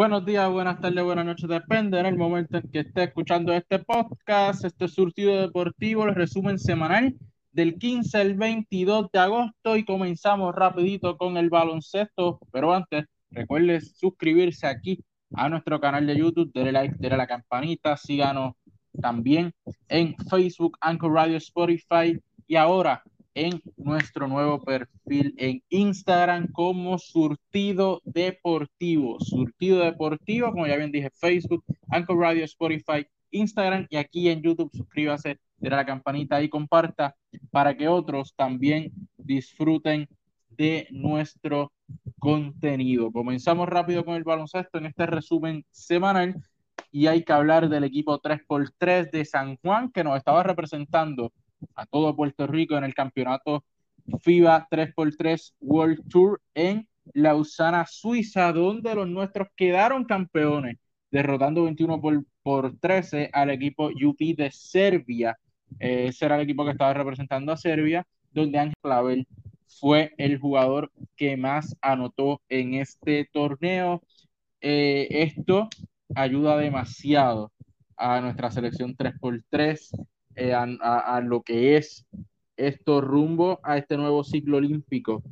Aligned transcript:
Buenos 0.00 0.24
días, 0.24 0.50
buenas 0.50 0.80
tardes, 0.80 1.04
buenas 1.04 1.26
noches, 1.26 1.46
depende 1.46 2.00
en 2.00 2.06
el 2.06 2.16
momento 2.16 2.56
en 2.56 2.70
que 2.70 2.78
esté 2.78 3.02
escuchando 3.02 3.52
este 3.52 3.80
podcast, 3.80 4.64
este 4.64 4.88
surtido 4.88 5.42
deportivo, 5.42 6.06
el 6.06 6.14
resumen 6.14 6.58
semanal 6.58 7.14
del 7.52 7.76
15 7.76 8.16
al 8.16 8.34
22 8.34 9.12
de 9.12 9.18
agosto 9.18 9.76
y 9.76 9.84
comenzamos 9.84 10.54
rapidito 10.54 11.18
con 11.18 11.36
el 11.36 11.50
baloncesto, 11.50 12.40
pero 12.50 12.72
antes 12.72 13.04
recuerde 13.30 13.82
suscribirse 13.82 14.66
aquí 14.66 15.04
a 15.34 15.50
nuestro 15.50 15.78
canal 15.78 16.06
de 16.06 16.16
YouTube, 16.16 16.50
denle 16.54 16.72
like, 16.72 16.96
denle 16.98 17.18
la 17.18 17.26
campanita, 17.26 17.94
síganos 17.98 18.54
también 19.02 19.52
en 19.86 20.16
Facebook, 20.30 20.78
Anchor 20.80 21.12
Radio, 21.12 21.36
Spotify 21.36 22.18
y 22.46 22.56
ahora 22.56 23.02
en 23.34 23.62
nuestro 23.76 24.26
nuevo 24.28 24.62
perfil 24.62 25.34
en 25.38 25.62
Instagram 25.68 26.50
como 26.52 26.98
Surtido 26.98 28.00
Deportivo. 28.04 29.18
Surtido 29.20 29.84
Deportivo, 29.84 30.50
como 30.52 30.66
ya 30.66 30.76
bien 30.76 30.92
dije, 30.92 31.10
Facebook, 31.10 31.64
Anchor 31.88 32.18
Radio, 32.18 32.44
Spotify, 32.44 33.06
Instagram 33.30 33.86
y 33.90 33.96
aquí 33.96 34.28
en 34.28 34.42
YouTube. 34.42 34.70
Suscríbase, 34.72 35.38
de 35.60 35.70
la 35.70 35.84
campanita 35.84 36.42
y 36.42 36.48
comparta 36.48 37.14
para 37.50 37.76
que 37.76 37.86
otros 37.86 38.34
también 38.34 38.92
disfruten 39.18 40.08
de 40.48 40.88
nuestro 40.90 41.72
contenido. 42.18 43.12
Comenzamos 43.12 43.68
rápido 43.68 44.04
con 44.04 44.14
el 44.14 44.24
baloncesto 44.24 44.78
en 44.78 44.86
este 44.86 45.06
resumen 45.06 45.64
semanal 45.70 46.42
y 46.90 47.06
hay 47.06 47.24
que 47.24 47.32
hablar 47.32 47.68
del 47.68 47.84
equipo 47.84 48.20
3x3 48.20 49.10
de 49.10 49.24
San 49.24 49.56
Juan 49.58 49.90
que 49.90 50.02
nos 50.02 50.16
estaba 50.16 50.42
representando 50.42 51.32
a 51.74 51.86
todo 51.86 52.16
Puerto 52.16 52.46
Rico 52.46 52.76
en 52.76 52.84
el 52.84 52.94
campeonato 52.94 53.64
FIBA 54.22 54.68
3x3 54.70 55.54
World 55.60 56.08
Tour 56.08 56.40
en 56.54 56.88
Lausana, 57.14 57.86
Suiza, 57.86 58.52
donde 58.52 58.94
los 58.94 59.08
nuestros 59.08 59.48
quedaron 59.56 60.04
campeones, 60.04 60.76
derrotando 61.10 61.64
21 61.64 62.00
por, 62.00 62.24
por 62.42 62.76
13 62.78 63.30
al 63.32 63.50
equipo 63.50 63.88
UP 63.88 64.18
de 64.36 64.50
Serbia. 64.50 65.38
Eh, 65.78 66.06
ese 66.08 66.26
era 66.26 66.36
el 66.36 66.42
equipo 66.42 66.64
que 66.64 66.72
estaba 66.72 66.94
representando 66.94 67.52
a 67.52 67.56
Serbia, 67.56 68.06
donde 68.32 68.58
Ángel 68.58 68.76
Clavel 68.82 69.26
fue 69.66 70.12
el 70.18 70.38
jugador 70.38 70.90
que 71.16 71.36
más 71.36 71.76
anotó 71.80 72.40
en 72.48 72.74
este 72.74 73.28
torneo. 73.32 74.02
Eh, 74.60 75.08
esto 75.10 75.68
ayuda 76.14 76.56
demasiado 76.58 77.52
a 77.96 78.20
nuestra 78.20 78.50
selección 78.50 78.96
3x3 78.96 79.90
eh, 80.36 80.54
a, 80.54 81.20
lo 81.20 81.42
que 81.42 81.76
es 81.76 82.06
esto 82.56 83.00
rumbo 83.00 83.60
a 83.62 83.78
este 83.78 83.96
nuevo 83.96 84.22
ciclo 84.24 84.58
olímpico, 84.58 85.22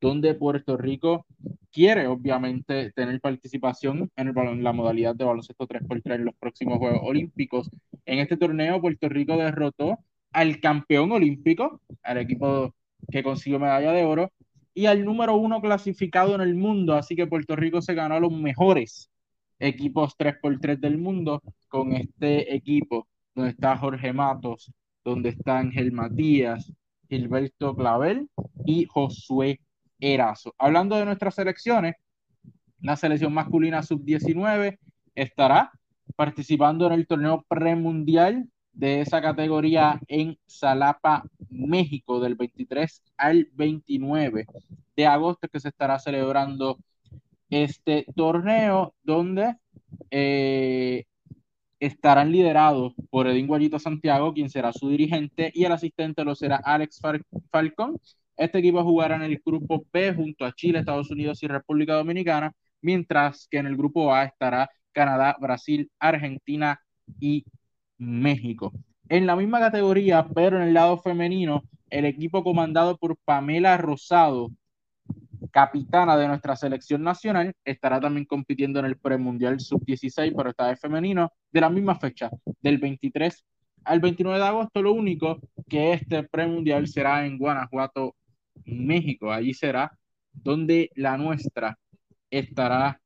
donde 0.00 0.34
Puerto 0.34 0.76
Rico 0.76 1.26
quiere 1.70 2.06
obviamente 2.06 2.92
tener 2.92 3.20
participación 3.20 4.10
en, 4.16 4.28
el, 4.28 4.62
la 4.62 4.72
modalidad 4.72 5.14
de 5.14 5.24
baloncesto 5.24 5.66
3x3 5.66 6.14
en 6.14 6.24
los 6.24 6.34
próximos 6.36 6.78
Juegos 6.78 7.00
Olímpicos. 7.02 7.70
En 8.06 8.18
este 8.18 8.36
torneo, 8.36 8.80
Puerto 8.80 9.08
Rico 9.08 9.36
derrotó 9.36 9.98
al 10.32 10.60
campeón 10.60 11.12
olímpico, 11.12 11.80
al 12.02 12.18
equipo 12.18 12.74
que 13.10 13.22
consiguió 13.22 13.58
medalla 13.58 13.92
de 13.92 14.04
oro, 14.04 14.32
y 14.74 14.86
al 14.86 15.04
número 15.04 15.36
uno 15.36 15.60
clasificado 15.60 16.34
en 16.34 16.40
el 16.40 16.54
mundo. 16.54 16.94
Así 16.94 17.16
que 17.16 17.26
Puerto 17.26 17.56
Rico 17.56 17.82
se 17.82 17.94
ganó 17.94 18.14
a 18.14 18.20
los 18.20 18.32
mejores 18.32 19.10
equipos 19.58 20.16
3x3 20.16 20.78
del 20.78 20.98
mundo 20.98 21.42
con 21.68 21.92
este 21.92 22.54
equipo 22.54 23.08
donde 23.38 23.52
está 23.52 23.76
Jorge 23.76 24.12
Matos, 24.12 24.72
donde 25.04 25.28
está 25.28 25.58
Ángel 25.58 25.92
Matías, 25.92 26.72
Gilberto 27.08 27.76
Clavel 27.76 28.28
y 28.66 28.86
Josué 28.86 29.60
Erazo. 30.00 30.56
Hablando 30.58 30.96
de 30.96 31.04
nuestras 31.04 31.36
selecciones, 31.36 31.94
la 32.80 32.96
selección 32.96 33.32
masculina 33.32 33.84
sub-19 33.84 34.78
estará 35.14 35.70
participando 36.16 36.88
en 36.88 36.94
el 36.94 37.06
torneo 37.06 37.44
premundial 37.48 38.48
de 38.72 39.02
esa 39.02 39.22
categoría 39.22 40.00
en 40.08 40.36
Salapa, 40.46 41.22
México, 41.48 42.18
del 42.18 42.34
23 42.34 43.02
al 43.18 43.48
29 43.52 44.46
de 44.96 45.06
agosto, 45.06 45.46
que 45.46 45.60
se 45.60 45.68
estará 45.68 46.00
celebrando 46.00 46.76
este 47.50 48.04
torneo, 48.16 48.94
donde 49.04 49.54
eh, 50.10 51.04
estarán 51.80 52.32
liderados 52.32 52.94
por 53.10 53.26
Edín 53.26 53.46
Guayito 53.46 53.78
Santiago, 53.78 54.32
quien 54.32 54.50
será 54.50 54.72
su 54.72 54.88
dirigente, 54.88 55.50
y 55.54 55.64
el 55.64 55.72
asistente 55.72 56.24
lo 56.24 56.34
será 56.34 56.56
Alex 56.56 57.00
Falcón. 57.50 58.00
Este 58.36 58.58
equipo 58.58 58.82
jugará 58.84 59.16
en 59.16 59.22
el 59.22 59.40
grupo 59.44 59.84
B 59.92 60.14
junto 60.14 60.44
a 60.44 60.52
Chile, 60.52 60.78
Estados 60.80 61.10
Unidos 61.10 61.42
y 61.42 61.48
República 61.48 61.94
Dominicana, 61.94 62.52
mientras 62.80 63.48
que 63.50 63.58
en 63.58 63.66
el 63.66 63.76
grupo 63.76 64.14
A 64.14 64.24
estará 64.24 64.70
Canadá, 64.92 65.36
Brasil, 65.40 65.90
Argentina 65.98 66.80
y 67.20 67.44
México. 67.98 68.72
En 69.08 69.26
la 69.26 69.36
misma 69.36 69.58
categoría, 69.60 70.26
pero 70.34 70.56
en 70.56 70.68
el 70.68 70.74
lado 70.74 70.98
femenino, 70.98 71.62
el 71.90 72.04
equipo 72.04 72.44
comandado 72.44 72.96
por 72.98 73.16
Pamela 73.24 73.76
Rosado 73.76 74.50
capitana 75.50 76.16
de 76.16 76.28
nuestra 76.28 76.56
selección 76.56 77.02
nacional, 77.02 77.52
estará 77.64 78.00
también 78.00 78.26
compitiendo 78.26 78.78
en 78.80 78.86
el 78.86 78.98
premundial 78.98 79.60
sub-16, 79.60 80.34
pero 80.36 80.50
esta 80.50 80.68
vez 80.68 80.80
femenino, 80.80 81.32
de 81.50 81.60
la 81.60 81.70
misma 81.70 81.94
fecha, 81.96 82.30
del 82.60 82.78
23 82.78 83.44
al 83.84 84.00
29 84.00 84.38
de 84.38 84.44
agosto. 84.44 84.82
Lo 84.82 84.92
único 84.92 85.40
que 85.68 85.92
este 85.94 86.22
premundial 86.24 86.86
será 86.88 87.26
en 87.26 87.38
Guanajuato, 87.38 88.14
México. 88.64 89.32
Allí 89.32 89.54
será 89.54 89.96
donde 90.32 90.90
la 90.94 91.16
nuestra 91.16 91.78
estará 92.30 93.00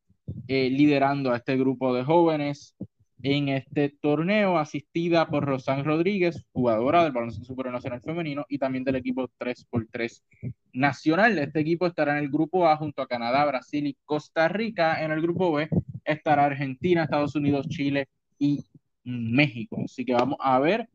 eh, 0.48 0.70
liderando 0.70 1.32
a 1.32 1.36
este 1.36 1.56
grupo 1.56 1.94
de 1.94 2.04
jóvenes 2.04 2.74
en 3.22 3.48
este 3.48 3.90
torneo, 4.00 4.58
asistida 4.58 5.28
por 5.28 5.44
Rosán 5.44 5.84
Rodríguez, 5.84 6.44
jugadora 6.52 7.04
del 7.04 7.12
Baloncesto 7.12 7.46
Superior 7.46 7.72
Nacional 7.72 8.00
Femenino 8.00 8.44
y 8.48 8.58
también 8.58 8.82
del 8.82 8.96
equipo 8.96 9.28
3x3 9.38 10.22
Nacional. 10.72 11.38
Este 11.38 11.60
equipo 11.60 11.86
estará 11.86 12.18
en 12.18 12.24
el 12.24 12.30
grupo 12.30 12.66
A 12.66 12.76
junto 12.76 13.02
a 13.02 13.06
Canadá, 13.06 13.44
Brasil 13.44 13.86
y 13.86 13.96
Costa 14.04 14.48
Rica. 14.48 15.02
En 15.02 15.10
el 15.10 15.20
grupo 15.22 15.52
B 15.52 15.68
estará 16.04 16.46
Argentina, 16.46 17.04
Estados 17.04 17.34
Unidos, 17.34 17.68
Chile 17.68 18.08
y 18.38 18.64
México. 19.04 19.82
Así 19.84 20.04
que 20.04 20.14
vamos 20.14 20.38
a 20.40 20.58
ver 20.58 20.88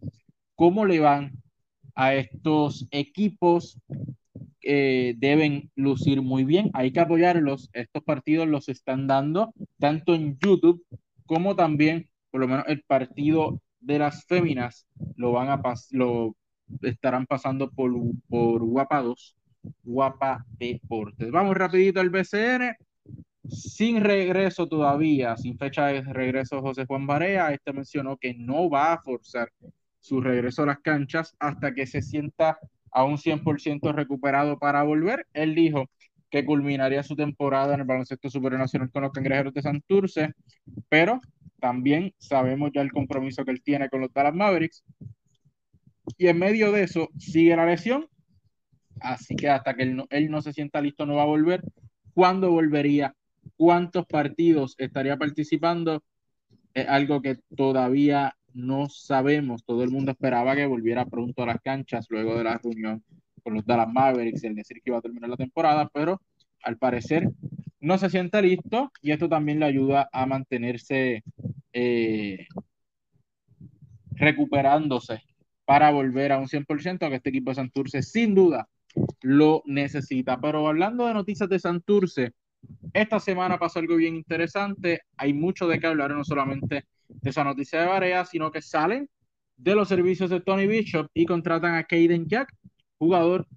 cómo 0.55 0.85
le 0.85 0.99
van 0.99 1.31
a 1.95 2.13
estos 2.13 2.87
equipos 2.91 3.79
eh, 4.61 5.15
deben 5.17 5.71
lucir 5.75 6.21
muy 6.21 6.43
bien. 6.43 6.69
Hay 6.73 6.91
que 6.91 6.99
apoyarlos. 6.99 7.69
Estos 7.73 8.03
partidos 8.03 8.47
los 8.47 8.69
están 8.69 9.07
dando 9.07 9.53
tanto 9.79 10.13
en 10.13 10.37
YouTube 10.39 10.85
como 11.25 11.55
también 11.55 12.09
por 12.31 12.41
lo 12.41 12.47
menos 12.47 12.65
el 12.67 12.83
partido 12.83 13.61
de 13.79 13.99
las 13.99 14.25
féminas 14.25 14.87
lo 15.15 15.31
van 15.31 15.49
a 15.49 15.61
lo 15.91 16.35
estarán 16.81 17.25
pasando 17.25 17.71
por, 17.71 17.91
por 18.27 18.63
Guapa 18.63 19.01
2, 19.01 19.36
Guapa 19.83 20.45
Deportes. 20.57 21.31
Vamos 21.31 21.55
rapidito 21.55 21.99
al 21.99 22.09
BCN. 22.09 22.75
Sin 23.49 24.01
regreso 24.03 24.67
todavía, 24.67 25.37
sin 25.37 25.57
fecha 25.57 25.87
de 25.87 26.01
regreso 26.01 26.61
José 26.61 26.85
Juan 26.85 27.07
Barea, 27.07 27.53
este 27.53 27.71
mencionó 27.71 28.17
que 28.17 28.33
no 28.33 28.69
va 28.69 28.93
a 28.93 29.01
forzar 29.01 29.51
su 29.99 30.19
regreso 30.19 30.63
a 30.63 30.67
las 30.67 30.79
canchas 30.79 31.35
hasta 31.39 31.73
que 31.73 31.87
se 31.87 32.01
sienta 32.01 32.59
a 32.91 33.03
un 33.03 33.17
100% 33.17 33.93
recuperado 33.93 34.59
para 34.59 34.83
volver. 34.83 35.25
Él 35.33 35.55
dijo 35.55 35.89
que 36.29 36.45
culminaría 36.45 37.03
su 37.03 37.15
temporada 37.15 37.73
en 37.73 37.81
el 37.81 37.85
baloncesto 37.85 38.29
supernacional 38.29 38.91
con 38.91 39.03
los 39.03 39.11
cangrejeros 39.11 39.53
de 39.53 39.61
Santurce, 39.61 40.33
pero 40.89 41.21
también 41.59 42.13
sabemos 42.17 42.71
ya 42.73 42.81
el 42.81 42.91
compromiso 42.91 43.45
que 43.45 43.51
él 43.51 43.61
tiene 43.63 43.89
con 43.89 44.01
los 44.01 44.13
Dallas 44.13 44.33
Mavericks. 44.33 44.83
Y 46.17 46.27
en 46.27 46.39
medio 46.39 46.71
de 46.71 46.83
eso 46.83 47.09
sigue 47.17 47.55
la 47.55 47.65
lesión. 47.65 48.07
Así 49.01 49.35
que 49.35 49.49
hasta 49.49 49.75
que 49.75 49.83
él 49.83 49.95
no, 49.95 50.05
él 50.09 50.29
no 50.29 50.41
se 50.41 50.53
sienta 50.53 50.81
listo 50.81 51.05
no 51.05 51.15
va 51.15 51.23
a 51.23 51.25
volver. 51.25 51.61
¿Cuándo 52.13 52.51
volvería? 52.51 53.13
¿Cuántos 53.55 54.05
partidos 54.05 54.75
estaría 54.77 55.17
participando? 55.17 56.03
Es 56.73 56.87
algo 56.87 57.21
que 57.21 57.37
todavía 57.55 58.35
no 58.53 58.89
sabemos. 58.89 59.63
Todo 59.63 59.83
el 59.83 59.91
mundo 59.91 60.11
esperaba 60.11 60.55
que 60.55 60.65
volviera 60.65 61.05
pronto 61.05 61.43
a 61.43 61.47
las 61.47 61.61
canchas 61.61 62.07
luego 62.09 62.35
de 62.37 62.43
la 62.43 62.57
reunión 62.57 63.03
con 63.43 63.53
los 63.53 63.65
Dallas 63.65 63.91
Mavericks, 63.91 64.43
el 64.43 64.55
decir 64.55 64.81
que 64.81 64.89
iba 64.89 64.97
a 64.97 65.01
terminar 65.01 65.29
la 65.29 65.37
temporada, 65.37 65.89
pero 65.93 66.21
al 66.63 66.77
parecer 66.77 67.29
no 67.79 67.97
se 67.97 68.09
siente 68.09 68.41
listo 68.41 68.91
y 69.01 69.11
esto 69.11 69.29
también 69.29 69.59
le 69.59 69.67
ayuda 69.67 70.09
a 70.11 70.25
mantenerse 70.25 71.23
eh, 71.71 72.47
recuperándose 74.11 75.21
para 75.65 75.91
volver 75.91 76.31
a 76.31 76.39
un 76.39 76.47
100%, 76.47 77.09
que 77.09 77.15
este 77.15 77.29
equipo 77.29 77.51
de 77.51 77.55
Santurce 77.55 78.01
sin 78.01 78.33
duda 78.33 78.67
lo 79.21 79.63
necesita. 79.65 80.39
Pero 80.39 80.67
hablando 80.67 81.05
de 81.05 81.13
noticias 81.13 81.49
de 81.49 81.59
Santurce, 81.59 82.31
esta 82.93 83.19
semana 83.19 83.57
pasó 83.57 83.79
algo 83.79 83.95
bien 83.95 84.15
interesante. 84.15 85.01
Hay 85.17 85.33
mucho 85.33 85.67
de 85.67 85.79
qué 85.79 85.87
hablar, 85.87 86.11
no 86.11 86.23
solamente 86.23 86.85
de 87.07 87.29
esa 87.29 87.43
noticia 87.43 87.81
de 87.81 87.87
Barea, 87.87 88.25
sino 88.25 88.51
que 88.51 88.61
salen 88.61 89.09
de 89.55 89.75
los 89.75 89.87
servicios 89.87 90.29
de 90.29 90.41
Tony 90.41 90.67
Bishop 90.67 91.07
y 91.13 91.25
contratan 91.25 91.75
a 91.75 91.83
Caden 91.83 92.27
Jack, 92.27 92.53
jugador 92.97 93.47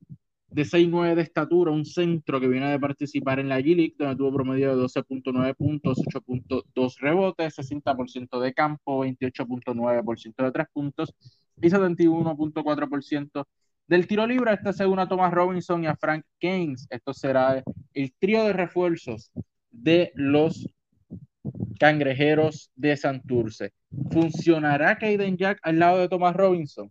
de 0.49 0.65
6'9 0.65 1.15
de 1.15 1.23
estatura, 1.23 1.71
un 1.71 1.85
centro 1.85 2.41
que 2.41 2.49
viene 2.49 2.71
de 2.71 2.81
participar 2.81 3.39
en 3.39 3.49
la 3.49 3.61
G-League, 3.61 3.95
donde 3.97 4.17
tuvo 4.17 4.35
promedio 4.35 4.77
de 4.77 4.83
12.9 4.83 5.55
puntos, 5.55 5.99
8.2 5.99 6.97
rebotes, 6.99 7.57
60% 7.57 8.41
de 8.41 8.53
campo, 8.53 9.05
28.9% 9.05 10.45
de 10.45 10.51
3 10.51 10.67
puntos 10.73 11.15
y 11.61 11.69
71.4% 11.69 13.45
del 13.91 14.07
tiro 14.07 14.25
libre. 14.25 14.53
Esta 14.53 14.73
se 14.73 14.87
une 14.87 15.03
a 15.03 15.09
Thomas 15.09 15.33
Robinson 15.33 15.83
y 15.83 15.89
a 15.89 15.97
Frank 15.97 16.25
Keynes. 16.39 16.87
Esto 16.91 17.13
será 17.13 17.61
el 17.93 18.15
trío 18.21 18.45
de 18.45 18.53
refuerzos 18.53 19.33
de 19.73 20.13
los 20.15 20.69
cangrejeros 21.81 22.71
de 22.77 22.97
Santurce. 22.97 23.73
¿Funcionará 24.13 24.97
Kaden 24.97 25.37
Jack 25.37 25.59
al 25.63 25.81
lado 25.81 25.99
de 25.99 26.09
Thomas 26.09 26.37
Robinson? 26.37 26.91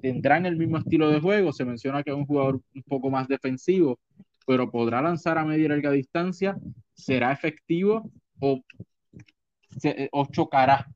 tendrán 0.00 0.46
el 0.46 0.56
mismo 0.56 0.78
estilo 0.78 1.10
de 1.10 1.18
juego. 1.18 1.52
Se 1.52 1.64
menciona 1.64 2.04
que 2.04 2.10
es 2.12 2.16
un 2.16 2.24
jugador 2.24 2.60
un 2.72 2.82
poco 2.84 3.10
más 3.10 3.26
defensivo, 3.26 3.98
pero 4.46 4.70
podrá 4.70 5.02
lanzar 5.02 5.38
a 5.38 5.44
media 5.44 5.64
y 5.64 5.68
larga 5.68 5.90
distancia. 5.90 6.56
¿Será 6.94 7.32
efectivo 7.32 8.08
o, 8.38 8.62
o 10.12 10.26
chocará 10.26 10.86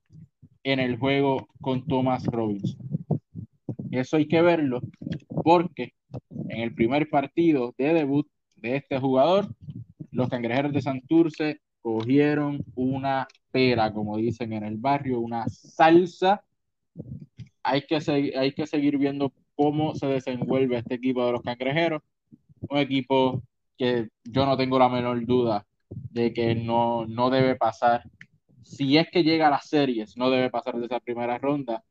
en 0.63 0.79
el 0.79 0.97
juego 0.99 1.49
con 1.61 1.85
Thomas 1.85 2.25
Robinson? 2.27 2.79
Eso 3.91 4.17
hay 4.17 4.29
que 4.29 4.41
verlo 4.41 4.81
porque 5.43 5.93
en 6.31 6.61
el 6.61 6.75
primer 6.75 7.09
partido 7.09 7.75
de 7.79 7.95
debut 7.95 8.27
de 8.57 8.77
este 8.77 8.99
jugador, 8.99 9.49
los 10.11 10.29
cangrejeros 10.29 10.73
de 10.73 10.83
Santurce 10.83 11.61
cogieron 11.81 12.65
una 12.75 13.27
pera, 13.51 13.93
como 13.93 14.17
dicen 14.17 14.53
en 14.53 14.65
el 14.65 14.77
barrio, 14.77 15.21
una 15.21 15.49
salsa 15.49 16.45
hay 17.63 17.83
que, 17.83 17.99
hay 18.37 18.53
que 18.53 18.67
seguir 18.67 18.99
viendo 18.99 19.33
cómo 19.55 19.95
se 19.95 20.07
desenvuelve 20.07 20.79
este 20.79 20.95
equipo 20.95 21.25
de 21.25 21.33
los 21.33 21.43
cangrejeros. 21.43 22.03
Un 22.61 22.79
equipo 22.79 23.43
que 23.77 24.09
yo 24.25 24.47
no 24.47 24.57
tengo 24.57 24.79
la 24.79 24.89
menor 24.89 25.25
duda 25.25 25.67
de 25.89 26.33
que 26.33 26.55
no, 26.55 27.07
no 27.07 27.31
debe 27.31 27.57
pasar. 27.57 28.05
Si 28.63 28.97
es 28.97 29.09
que 29.11 29.23
llega 29.23 29.49
a 29.49 29.51
las 29.51 29.69
series, 29.69 30.17
no 30.17 30.31
debe 30.31 30.51
pasar 30.51 30.79
de 30.79 30.87
esa 30.87 31.01
primera 31.01 31.39
ronda. 31.39 31.85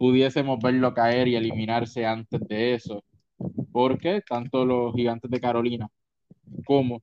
Pudiésemos 0.00 0.58
verlo 0.62 0.94
caer 0.94 1.28
y 1.28 1.36
eliminarse 1.36 2.06
antes 2.06 2.40
de 2.48 2.72
eso. 2.72 3.04
Porque 3.70 4.22
tanto 4.26 4.64
los 4.64 4.94
gigantes 4.94 5.30
de 5.30 5.38
Carolina 5.38 5.90
como 6.64 7.02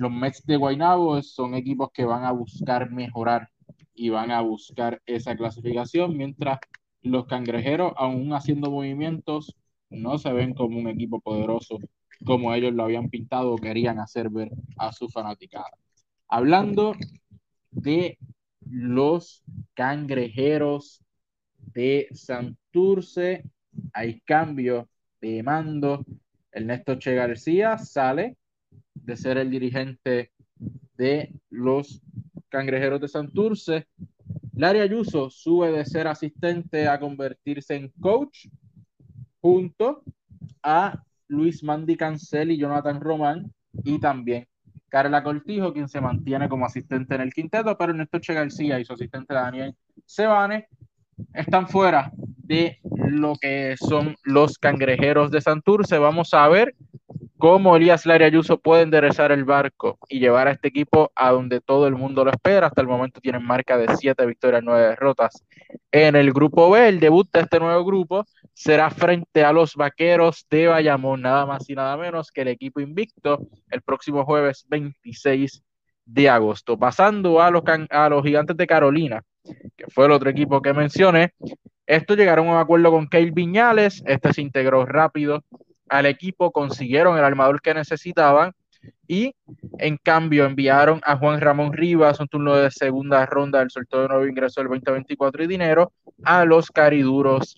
los 0.00 0.10
Mets 0.10 0.46
de 0.46 0.56
Guaynabo 0.56 1.22
son 1.22 1.54
equipos 1.54 1.90
que 1.92 2.06
van 2.06 2.24
a 2.24 2.32
buscar 2.32 2.90
mejorar 2.90 3.50
y 3.94 4.08
van 4.08 4.30
a 4.30 4.40
buscar 4.40 5.02
esa 5.04 5.36
clasificación, 5.36 6.16
mientras 6.16 6.60
los 7.02 7.26
cangrejeros, 7.26 7.92
aún 7.96 8.32
haciendo 8.32 8.70
movimientos, 8.70 9.54
no 9.90 10.16
se 10.16 10.32
ven 10.32 10.54
como 10.54 10.78
un 10.78 10.88
equipo 10.88 11.20
poderoso 11.20 11.78
como 12.24 12.54
ellos 12.54 12.72
lo 12.72 12.84
habían 12.84 13.10
pintado 13.10 13.52
o 13.52 13.58
querían 13.58 13.98
hacer 13.98 14.30
ver 14.30 14.50
a 14.78 14.92
su 14.92 15.10
fanaticada. 15.10 15.76
Hablando 16.26 16.94
de 17.70 18.16
los 18.62 19.44
cangrejeros 19.74 21.03
de 21.74 22.08
Santurce, 22.12 23.44
hay 23.92 24.20
cambio 24.20 24.88
de 25.20 25.42
mando. 25.42 26.04
Ernesto 26.52 26.96
Che 26.98 27.14
García 27.14 27.76
sale 27.78 28.36
de 28.94 29.16
ser 29.16 29.38
el 29.38 29.50
dirigente 29.50 30.30
de 30.96 31.32
los 31.50 32.00
cangrejeros 32.48 33.00
de 33.00 33.08
Santurce 33.08 33.88
Larry 34.56 34.80
Ayuso 34.80 35.30
sube 35.30 35.72
de 35.72 35.84
ser 35.84 36.06
asistente 36.06 36.86
a 36.86 37.00
convertirse 37.00 37.74
en 37.74 37.88
coach 38.00 38.46
junto 39.40 40.04
a 40.62 41.02
Luis 41.26 41.64
Mandy 41.64 41.96
Cancel 41.96 42.52
y 42.52 42.58
Jonathan 42.58 43.00
Román 43.00 43.52
y 43.82 43.98
también 43.98 44.46
Carla 44.88 45.24
Cortijo, 45.24 45.72
quien 45.72 45.88
se 45.88 46.00
mantiene 46.00 46.48
como 46.48 46.66
asistente 46.66 47.16
en 47.16 47.22
el 47.22 47.34
quinteto, 47.34 47.76
pero 47.76 47.92
Néstor 47.92 48.20
Che 48.20 48.32
García 48.32 48.78
y 48.78 48.84
su 48.84 48.92
asistente 48.92 49.34
Daniel 49.34 49.74
Sebane 50.06 50.68
están 51.32 51.68
fuera 51.68 52.12
de 52.14 52.78
lo 52.82 53.34
que 53.36 53.76
son 53.78 54.16
los 54.22 54.58
cangrejeros 54.58 55.30
de 55.30 55.40
Santurce. 55.40 55.98
Vamos 55.98 56.34
a 56.34 56.46
ver 56.48 56.74
cómo 57.38 57.76
Elías 57.76 58.06
Lara 58.06 58.26
Ayuso 58.26 58.58
puede 58.58 58.82
enderezar 58.82 59.32
el 59.32 59.44
barco 59.44 59.98
y 60.08 60.18
llevar 60.18 60.48
a 60.48 60.52
este 60.52 60.68
equipo 60.68 61.12
a 61.14 61.30
donde 61.30 61.60
todo 61.60 61.86
el 61.86 61.94
mundo 61.94 62.24
lo 62.24 62.30
espera. 62.30 62.68
Hasta 62.68 62.80
el 62.80 62.88
momento 62.88 63.20
tienen 63.20 63.44
marca 63.44 63.76
de 63.76 63.94
siete 63.96 64.24
victorias, 64.24 64.62
nueve 64.64 64.88
derrotas. 64.88 65.44
En 65.90 66.16
el 66.16 66.32
grupo 66.32 66.70
B, 66.70 66.88
el 66.88 67.00
debut 67.00 67.28
de 67.32 67.40
este 67.40 67.60
nuevo 67.60 67.84
grupo 67.84 68.24
será 68.52 68.90
frente 68.90 69.44
a 69.44 69.52
los 69.52 69.74
vaqueros 69.74 70.46
de 70.48 70.68
Bayamón, 70.68 71.22
nada 71.22 71.44
más 71.46 71.68
y 71.68 71.74
nada 71.74 71.96
menos 71.96 72.30
que 72.30 72.42
el 72.42 72.48
equipo 72.48 72.80
invicto, 72.80 73.46
el 73.70 73.82
próximo 73.82 74.24
jueves 74.24 74.64
26 74.68 75.62
de 76.06 76.28
agosto. 76.28 76.78
Pasando 76.78 77.40
a 77.40 77.50
los, 77.50 77.62
a 77.90 78.08
los 78.08 78.22
gigantes 78.22 78.56
de 78.56 78.66
Carolina, 78.66 79.22
que 79.76 79.86
fue 79.88 80.06
el 80.06 80.12
otro 80.12 80.30
equipo 80.30 80.62
que 80.62 80.72
mencioné. 80.72 81.34
Esto 81.86 82.14
llegaron 82.14 82.48
a 82.48 82.52
un 82.52 82.58
acuerdo 82.58 82.90
con 82.90 83.08
Kyle 83.08 83.32
Viñales, 83.32 84.02
este 84.06 84.32
se 84.32 84.42
integró 84.42 84.86
rápido 84.86 85.44
al 85.88 86.06
equipo, 86.06 86.50
consiguieron 86.50 87.18
el 87.18 87.24
armador 87.24 87.60
que 87.60 87.74
necesitaban 87.74 88.52
y 89.06 89.34
en 89.78 89.96
cambio 89.98 90.44
enviaron 90.44 91.00
a 91.04 91.16
Juan 91.16 91.40
Ramón 91.40 91.72
Rivas, 91.72 92.20
un 92.20 92.28
turno 92.28 92.56
de 92.56 92.70
segunda 92.70 93.24
ronda 93.26 93.58
del 93.60 93.70
sorteo 93.70 94.02
de 94.02 94.08
nuevo 94.08 94.26
ingreso 94.26 94.60
del 94.60 94.70
2024 94.70 95.44
y 95.44 95.46
dinero 95.46 95.92
a 96.24 96.44
los 96.44 96.70
cariduros 96.70 97.56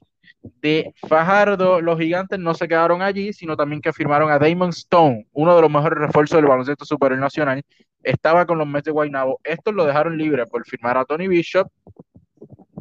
de 0.60 0.92
Fajardo. 1.08 1.80
Los 1.80 1.98
gigantes 1.98 2.38
no 2.38 2.54
se 2.54 2.68
quedaron 2.68 3.02
allí, 3.02 3.32
sino 3.32 3.56
también 3.56 3.80
que 3.80 3.92
firmaron 3.92 4.30
a 4.30 4.38
Damon 4.38 4.70
Stone, 4.70 5.26
uno 5.32 5.54
de 5.54 5.62
los 5.62 5.70
mejores 5.70 5.98
refuerzos 5.98 6.36
del 6.36 6.46
baloncesto 6.46 6.84
superior 6.84 7.20
nacional. 7.20 7.62
Estaba 8.02 8.46
con 8.46 8.58
los 8.58 8.66
Mets 8.66 8.84
de 8.84 8.92
Guaynabo. 8.92 9.40
Estos 9.44 9.74
lo 9.74 9.84
dejaron 9.84 10.16
libre 10.16 10.46
por 10.46 10.64
firmar 10.66 10.96
a 10.96 11.04
Tony 11.04 11.28
Bishop 11.28 11.68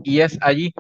y 0.04 0.20
es 0.20 0.38
allí 0.42 0.74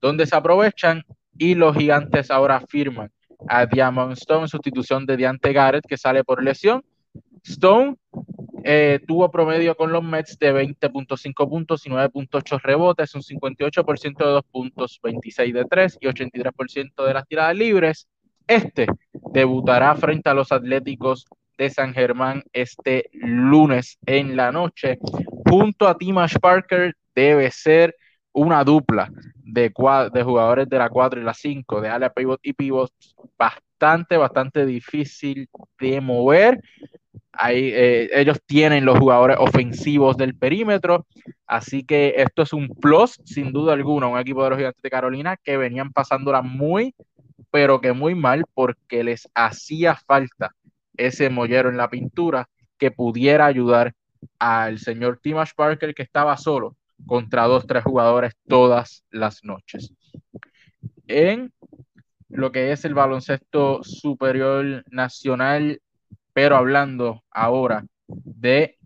donde 0.00 0.26
se 0.26 0.34
aprovechan 0.34 1.04
y 1.38 1.54
los 1.54 1.76
gigantes 1.76 2.30
ahora 2.30 2.60
firman 2.68 3.10
a 3.48 3.66
Diamond 3.66 4.12
Stone 4.12 4.48
sustitución 4.48 5.06
de 5.06 5.16
Diante 5.16 5.52
Garrett, 5.52 5.86
que 5.86 5.96
sale 5.96 6.24
por 6.24 6.42
lesión. 6.42 6.84
Stone 7.44 7.96
eh, 8.64 9.00
tuvo 9.06 9.30
promedio 9.30 9.76
con 9.76 9.92
los 9.92 10.02
Mets 10.02 10.38
de 10.38 10.52
20.5 10.54 11.48
puntos 11.48 11.86
y 11.86 11.90
9.8 11.90 12.60
rebotes, 12.62 13.14
un 13.14 13.22
58% 13.22 14.18
de 14.18 14.24
2 14.24 14.44
puntos, 14.50 15.00
26 15.02 15.54
de 15.54 15.64
3 15.64 15.98
y 16.00 16.06
83% 16.06 17.04
de 17.04 17.14
las 17.14 17.26
tiradas 17.26 17.56
libres. 17.56 18.08
Este 18.46 18.86
debutará 19.32 19.94
frente 19.96 20.28
a 20.28 20.34
los 20.34 20.52
Atléticos 20.52 21.26
de 21.62 21.70
San 21.70 21.94
Germán 21.94 22.42
este 22.52 23.08
lunes 23.12 23.98
en 24.04 24.36
la 24.36 24.50
noche. 24.50 24.98
Junto 25.48 25.86
a 25.86 25.96
Timash 25.96 26.36
Parker 26.40 26.94
debe 27.14 27.50
ser 27.50 27.94
una 28.32 28.64
dupla 28.64 29.10
de, 29.36 29.72
de 30.12 30.22
jugadores 30.22 30.68
de 30.68 30.78
la 30.78 30.88
4 30.88 31.20
y 31.20 31.24
la 31.24 31.34
5, 31.34 31.80
de 31.80 31.88
ala 31.88 32.10
pivot 32.10 32.40
y 32.42 32.52
pivot, 32.52 32.90
bastante, 33.38 34.16
bastante 34.16 34.66
difícil 34.66 35.48
de 35.78 36.00
mover. 36.00 36.60
Ahí, 37.32 37.70
eh, 37.72 38.10
ellos 38.12 38.38
tienen 38.44 38.84
los 38.84 38.98
jugadores 38.98 39.36
ofensivos 39.38 40.16
del 40.16 40.34
perímetro, 40.34 41.06
así 41.46 41.84
que 41.84 42.14
esto 42.16 42.42
es 42.42 42.52
un 42.52 42.68
plus, 42.68 43.20
sin 43.24 43.52
duda 43.52 43.72
alguna, 43.72 44.08
un 44.08 44.18
equipo 44.18 44.42
de 44.42 44.50
los 44.50 44.58
gigantes 44.58 44.82
de 44.82 44.90
Carolina 44.90 45.36
que 45.42 45.56
venían 45.56 45.92
pasándola 45.92 46.42
muy, 46.42 46.94
pero 47.50 47.80
que 47.80 47.92
muy 47.92 48.14
mal 48.14 48.44
porque 48.52 49.04
les 49.04 49.28
hacía 49.34 49.94
falta 49.94 50.52
ese 50.96 51.30
mollero 51.30 51.68
en 51.68 51.76
la 51.76 51.90
pintura 51.90 52.48
que 52.78 52.90
pudiera 52.90 53.46
ayudar 53.46 53.94
al 54.38 54.78
señor 54.78 55.18
Timash 55.22 55.52
Parker 55.56 55.94
que 55.94 56.02
estaba 56.02 56.36
solo 56.36 56.76
contra 57.06 57.44
dos, 57.44 57.66
tres 57.66 57.84
jugadores 57.84 58.34
todas 58.46 59.04
las 59.10 59.44
noches. 59.44 59.92
En 61.08 61.52
lo 62.28 62.52
que 62.52 62.72
es 62.72 62.84
el 62.84 62.94
baloncesto 62.94 63.82
superior 63.82 64.84
nacional, 64.90 65.80
pero 66.32 66.56
hablando 66.56 67.22
ahora 67.30 67.84
de 68.06 68.78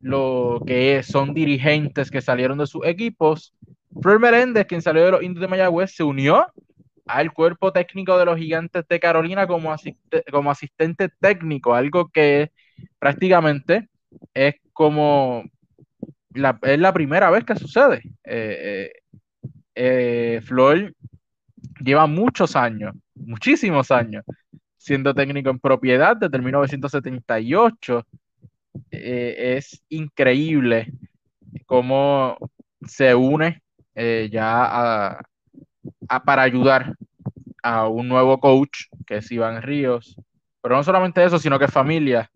lo 0.00 0.62
que 0.66 1.02
son 1.02 1.34
dirigentes 1.34 2.10
que 2.10 2.20
salieron 2.20 2.58
de 2.58 2.66
sus 2.66 2.84
equipos, 2.84 3.54
Flor 4.00 4.20
Meléndez, 4.20 4.66
quien 4.66 4.82
salió 4.82 5.04
de 5.04 5.10
los 5.12 5.22
Indios 5.22 5.40
de 5.40 5.48
Mayagüez, 5.48 5.94
se 5.94 6.04
unió 6.04 6.46
al 7.08 7.32
cuerpo 7.32 7.72
técnico 7.72 8.18
de 8.18 8.26
los 8.26 8.38
gigantes 8.38 8.86
de 8.86 9.00
Carolina 9.00 9.46
como, 9.46 9.72
asistente 9.72 11.08
técnico, 11.20 11.74
algo 11.74 12.08
que 12.08 12.52
prácticamente 12.98 13.88
es 14.34 14.56
como 14.72 15.44
es 16.62 16.78
la 16.78 16.92
primera 16.92 17.30
vez 17.30 17.44
que 17.44 17.56
sucede. 17.56 18.02
Eh, 18.24 18.90
eh, 19.74 20.40
eh, 20.40 20.92
lleva 21.80 22.06
muchos 22.06 22.56
años, 22.56 22.94
muchísimos 23.14 23.90
años, 23.90 24.24
siendo 24.76 25.14
técnico 25.14 25.50
en 25.50 25.58
propiedad 25.58 26.16
desde 26.16 26.38
1978. 26.38 28.06
es 28.90 29.82
increíble 29.88 30.92
cómo 31.66 32.36
se 32.86 33.14
une 33.14 33.62
ya 33.94 35.16
a, 35.16 35.20
para 36.24 36.42
ayudar 36.42 36.94
a 37.62 37.88
un 37.88 38.08
nuevo 38.08 38.38
coach, 38.40 38.86
que 39.06 39.18
es 39.18 39.30
Iván 39.32 39.62
Ríos, 39.62 40.16
Pero 40.62 40.76
no 40.76 40.82
solamente 40.84 41.24
eso, 41.24 41.38
sino 41.38 41.58
que 41.58 41.68
familia. 41.68 42.30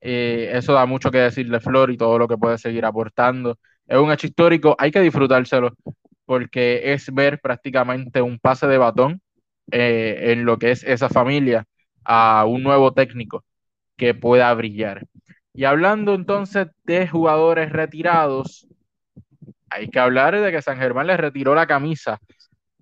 Eh, 0.00 0.50
eso 0.54 0.72
da 0.74 0.86
mucho 0.86 1.10
que 1.10 1.18
decir 1.18 1.50
de 1.50 1.60
Flor 1.60 1.90
y 1.90 1.96
todo 1.96 2.18
lo 2.18 2.28
que 2.28 2.38
puede 2.38 2.58
seguir 2.58 2.84
aportando. 2.84 3.58
Es 3.86 3.98
un 3.98 4.12
hecho 4.12 4.26
histórico, 4.26 4.76
hay 4.78 4.90
que 4.90 5.00
disfrutárselo 5.00 5.72
porque 6.26 6.92
es 6.92 7.12
ver 7.14 7.40
prácticamente 7.40 8.22
un 8.22 8.38
pase 8.38 8.66
de 8.66 8.78
batón 8.78 9.20
eh, 9.72 10.32
en 10.32 10.44
lo 10.44 10.58
que 10.58 10.72
es 10.72 10.84
esa 10.84 11.08
familia 11.08 11.64
a 12.04 12.44
un 12.46 12.62
nuevo 12.62 12.92
técnico 12.94 13.44
que 13.96 14.14
pueda 14.14 14.52
brillar. 14.54 15.06
Y 15.54 15.64
hablando 15.64 16.14
entonces 16.14 16.68
de 16.84 17.08
jugadores 17.08 17.70
retirados, 17.72 18.66
hay 19.70 19.88
que 19.88 19.98
hablar 19.98 20.38
de 20.40 20.52
que 20.52 20.62
San 20.62 20.78
Germán 20.78 21.06
le 21.08 21.16
retiró 21.16 21.54
la 21.54 21.66
camisa 21.66 22.18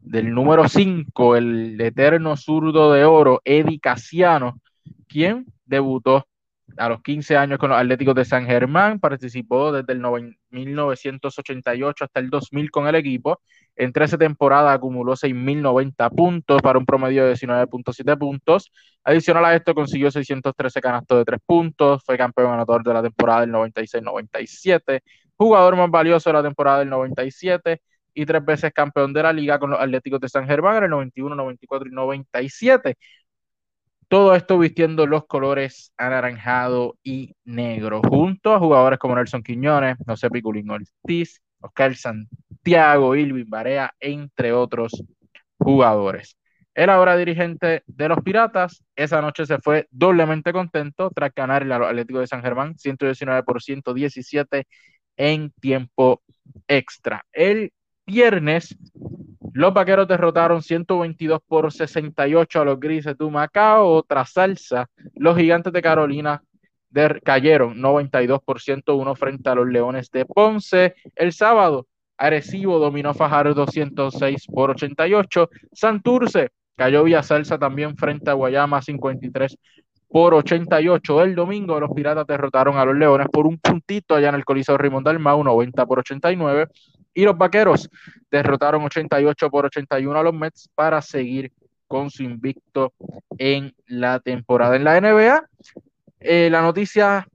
del 0.04 0.32
número 0.32 0.68
5, 0.68 1.36
el 1.36 1.80
eterno 1.80 2.36
zurdo 2.36 2.92
de 2.92 3.04
oro, 3.04 3.40
Eddie 3.44 3.80
Casiano, 3.80 4.60
quien 5.08 5.46
debutó 5.64 6.26
a 6.76 6.88
los 6.88 7.02
15 7.02 7.36
años 7.36 7.58
con 7.58 7.70
los 7.70 7.78
Atléticos 7.78 8.14
de 8.14 8.24
San 8.24 8.46
Germán, 8.46 9.00
participó 9.00 9.72
desde 9.72 9.92
el 9.92 10.36
1988 10.50 12.04
hasta 12.04 12.20
el 12.20 12.30
2000 12.30 12.70
con 12.70 12.86
el 12.86 12.94
equipo. 12.96 13.40
En 13.76 13.92
13 13.92 14.18
temporadas 14.18 14.74
acumuló 14.74 15.16
6.090 15.16 16.10
puntos 16.10 16.62
para 16.62 16.78
un 16.78 16.86
promedio 16.86 17.26
de 17.26 17.34
19.7 17.34 18.18
puntos. 18.18 18.70
Adicional 19.04 19.44
a 19.46 19.54
esto, 19.54 19.74
consiguió 19.74 20.10
613 20.10 20.80
canastos 20.80 21.18
de 21.18 21.24
3 21.24 21.40
puntos, 21.44 22.02
fue 22.04 22.16
campeón 22.16 22.52
anotador 22.52 22.84
de 22.84 22.94
la 22.94 23.02
temporada 23.02 23.40
del 23.40 23.52
96-97, 23.52 25.00
jugador 25.36 25.76
más 25.76 25.90
valioso 25.90 26.30
de 26.30 26.34
la 26.34 26.42
temporada 26.42 26.80
del 26.80 26.90
97 26.90 27.80
y 28.14 28.26
tres 28.26 28.44
veces 28.44 28.72
campeón 28.72 29.12
de 29.12 29.22
la 29.22 29.32
liga 29.32 29.58
con 29.58 29.70
los 29.70 29.80
Atléticos 29.80 30.20
de 30.20 30.28
San 30.28 30.46
Germán 30.46 30.78
en 30.78 30.84
el 30.84 30.90
91, 30.90 31.34
94 31.34 31.88
y 31.88 31.92
97. 31.92 32.96
Todo 34.08 34.34
esto 34.34 34.58
vistiendo 34.58 35.06
los 35.06 35.26
colores 35.26 35.92
anaranjado 35.96 36.96
y 37.02 37.34
negro, 37.44 38.00
junto 38.06 38.54
a 38.54 38.58
jugadores 38.58 38.98
como 38.98 39.16
Nelson 39.16 39.42
Quiñones, 39.42 39.96
José 40.06 40.30
Piculín 40.30 40.70
Ortiz, 40.70 41.40
Oscar 41.60 41.96
Santiago, 41.96 43.16
Ilvin 43.16 43.48
Barea, 43.48 43.92
entre 43.98 44.52
otros 44.52 45.02
jugadores. 45.58 46.36
El 46.74 46.90
ahora 46.90 47.16
dirigente 47.16 47.82
de 47.86 48.08
los 48.08 48.18
Piratas, 48.22 48.84
esa 48.96 49.20
noche 49.22 49.46
se 49.46 49.58
fue 49.58 49.86
doblemente 49.90 50.52
contento 50.52 51.10
tras 51.14 51.32
ganarle 51.34 51.74
a 51.74 51.78
los 51.78 51.88
Atléticos 51.88 52.22
de 52.22 52.26
San 52.26 52.42
Germán 52.42 52.76
119 52.76 53.42
por 53.44 53.62
117 53.62 54.66
en 55.16 55.50
tiempo 55.60 56.22
extra. 56.68 57.24
El 57.32 57.72
viernes 58.06 58.76
los 59.54 59.72
vaqueros 59.72 60.08
derrotaron 60.08 60.62
122 60.62 61.40
por 61.46 61.72
68 61.72 62.60
a 62.60 62.64
los 62.64 62.80
grises 62.80 63.16
de 63.16 63.30
Macao. 63.30 63.86
Otra 63.86 64.24
salsa, 64.24 64.90
los 65.14 65.36
gigantes 65.36 65.72
de 65.72 65.80
Carolina 65.80 66.42
cayeron 67.22 67.80
92 67.80 68.40
por 68.44 68.60
101 68.60 69.14
frente 69.14 69.48
a 69.48 69.54
los 69.54 69.68
leones 69.68 70.10
de 70.10 70.26
Ponce. 70.26 70.94
El 71.14 71.32
sábado, 71.32 71.86
Arecibo 72.16 72.80
dominó 72.80 73.14
Fajardo 73.14 73.54
206 73.54 74.46
por 74.52 74.70
88. 74.70 75.48
Santurce 75.72 76.50
cayó 76.74 77.04
vía 77.04 77.22
salsa 77.22 77.56
también 77.56 77.96
frente 77.96 78.30
a 78.30 78.34
Guayama 78.34 78.82
53 78.82 79.56
por 80.08 80.34
88. 80.34 81.22
El 81.22 81.36
domingo 81.36 81.78
los 81.78 81.92
Piratas 81.92 82.26
derrotaron 82.26 82.76
a 82.76 82.84
los 82.84 82.96
Leones 82.96 83.28
por 83.32 83.46
un 83.46 83.58
puntito 83.58 84.16
allá 84.16 84.30
en 84.30 84.34
el 84.34 84.44
Coliseo 84.44 84.76
Raymond 84.76 85.06
Dalmau, 85.06 85.44
90 85.44 85.86
por 85.86 86.00
89. 86.00 86.66
Y 87.14 87.24
los 87.24 87.38
Vaqueros 87.38 87.88
derrotaron 88.30 88.82
88 88.82 89.50
por 89.50 89.66
81 89.66 90.18
a 90.18 90.22
los 90.22 90.34
Mets 90.34 90.68
para 90.74 91.00
seguir 91.00 91.52
con 91.86 92.10
su 92.10 92.24
invicto 92.24 92.92
en 93.38 93.74
la 93.86 94.18
temporada. 94.20 94.76
En 94.76 94.84
la 94.84 95.00
NBA, 95.00 95.48
eh, 96.20 96.48
la 96.50 96.62
noticia 96.62 97.26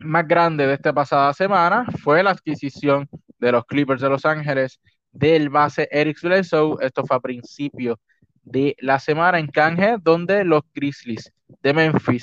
más 0.00 0.26
grande 0.26 0.66
de 0.66 0.74
esta 0.74 0.92
pasada 0.92 1.32
semana 1.32 1.86
fue 2.02 2.22
la 2.22 2.30
adquisición 2.30 3.08
de 3.38 3.52
los 3.52 3.64
Clippers 3.66 4.00
de 4.00 4.08
Los 4.08 4.24
Ángeles 4.24 4.80
del 5.12 5.48
base 5.48 5.88
Eric 5.90 6.20
Bledsoe. 6.20 6.76
Esto 6.80 7.04
fue 7.06 7.16
a 7.16 7.20
principio 7.20 8.00
de 8.42 8.76
la 8.80 8.98
semana 8.98 9.38
en 9.38 9.48
canje, 9.48 9.96
donde 10.02 10.44
los 10.44 10.62
Grizzlies 10.74 11.32
de 11.62 11.74
Memphis 11.74 12.22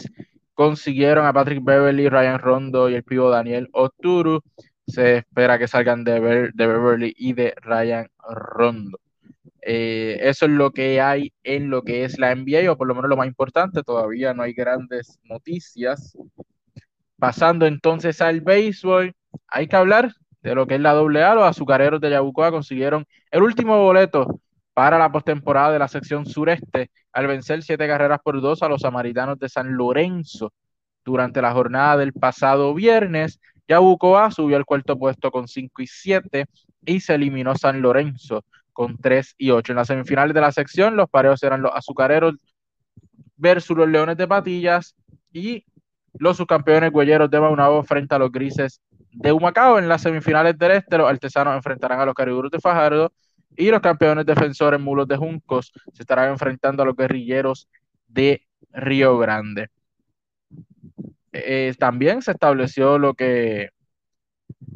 consiguieron 0.54 1.26
a 1.26 1.34
Patrick 1.34 1.64
Beverly, 1.64 2.10
Ryan 2.10 2.40
Rondo 2.40 2.90
y 2.90 2.96
el 2.96 3.04
pivo 3.04 3.30
Daniel 3.30 3.70
Oturu 3.72 4.42
se 4.88 5.18
espera 5.18 5.58
que 5.60 5.68
salgan 5.68 6.04
de, 6.04 6.52
de 6.54 6.68
Beverly 6.68 7.14
y 7.18 7.34
de 7.34 7.54
Ryan 7.62 8.08
Rondo. 8.30 9.00
Eh, 9.62 10.18
eso 10.22 10.46
es 10.46 10.52
lo 10.52 10.72
que 10.72 11.00
hay 11.00 11.34
en 11.44 11.70
lo 11.70 11.84
que 11.84 12.04
es 12.04 12.20
la 12.20 12.32
NBA, 12.32 12.72
o 12.72 12.78
por 12.78 12.88
lo 12.88 12.96
menos 12.96 13.10
lo 13.10 13.18
más 13.18 13.28
importante, 13.28 13.84
todavía 13.84 14.34
no 14.34 14.44
hay 14.44 14.54
grandes 14.54 15.20
noticias. 15.24 16.18
Pasando 17.18 17.66
entonces 17.66 18.22
al 18.22 18.42
béisbol, 18.42 19.14
hay 19.48 19.68
que 19.68 19.76
hablar 19.76 20.12
de 20.42 20.56
lo 20.56 20.68
que 20.68 20.76
es 20.76 20.82
la 20.82 20.92
AA. 20.92 21.36
Los 21.36 21.46
azucareros 21.46 22.02
de 22.02 22.10
Yabucoa 22.10 22.52
consiguieron 22.52 23.06
el 23.32 23.44
último 23.44 23.78
boleto 23.82 24.42
para 24.74 24.98
la 25.00 25.12
postemporada 25.12 25.72
de 25.72 25.80
la 25.80 25.88
sección 25.88 26.26
sureste 26.26 26.92
al 27.14 27.28
vencer 27.28 27.64
siete 27.64 27.88
carreras 27.88 28.20
por 28.24 28.42
dos 28.42 28.64
a 28.64 28.68
los 28.68 28.82
samaritanos 28.82 29.40
de 29.40 29.50
San 29.50 29.74
Lorenzo 29.78 30.52
durante 31.06 31.42
la 31.42 31.54
jornada 31.54 31.98
del 31.98 32.14
pasado 32.14 32.74
viernes. 32.74 33.40
Yabucoa 33.68 34.32
subió 34.32 34.58
al 34.58 34.66
cuarto 34.66 34.98
puesto 34.98 35.32
con 35.32 35.48
5 35.48 35.82
y 35.82 35.88
7 35.88 36.46
y 36.86 37.00
se 37.00 37.16
eliminó 37.16 37.56
San 37.56 37.82
Lorenzo 37.82 38.44
con 38.74 38.98
3 38.98 39.36
y 39.38 39.52
8. 39.52 39.72
En 39.72 39.78
las 39.78 39.88
semifinales 39.88 40.34
de 40.34 40.42
la 40.42 40.52
sección, 40.52 40.96
los 40.96 41.10
pareos 41.10 41.42
eran 41.44 41.62
los 41.62 41.72
azucareros 41.74 42.36
versus 43.38 43.78
los 43.78 43.88
leones 43.88 44.18
de 44.18 44.28
patillas 44.28 44.96
y 45.32 45.66
los 46.14 46.38
subcampeones 46.38 46.94
huelleros 46.94 47.30
de 47.30 47.40
Maunabo 47.40 47.84
frente 47.84 48.16
a 48.16 48.20
los 48.20 48.32
grises 48.32 48.82
de 49.12 49.32
Humacao. 49.32 49.80
En 49.80 49.88
las 49.88 50.02
semifinales 50.02 50.58
del 50.58 50.72
este, 50.72 50.98
los 50.98 51.10
artesanos 51.10 51.56
enfrentarán 51.56 52.00
a 52.00 52.06
los 52.06 52.14
cariburos 52.14 52.52
de 52.52 52.60
Fajardo 52.60 53.12
y 53.56 53.70
los 53.70 53.82
campeones 53.82 54.26
defensores 54.26 54.80
mulos 54.80 55.08
de 55.08 55.18
Juncos 55.18 55.72
se 55.94 56.04
estarán 56.04 56.32
enfrentando 56.32 56.84
a 56.84 56.86
los 56.86 56.96
guerrilleros 56.96 57.68
de 58.08 58.46
Río 58.72 59.18
Grande. 59.18 59.70
Eh, 61.34 61.74
también 61.80 62.22
se 62.22 62.32
estableció 62.32 63.00
lo 63.00 63.16
que, 63.16 63.70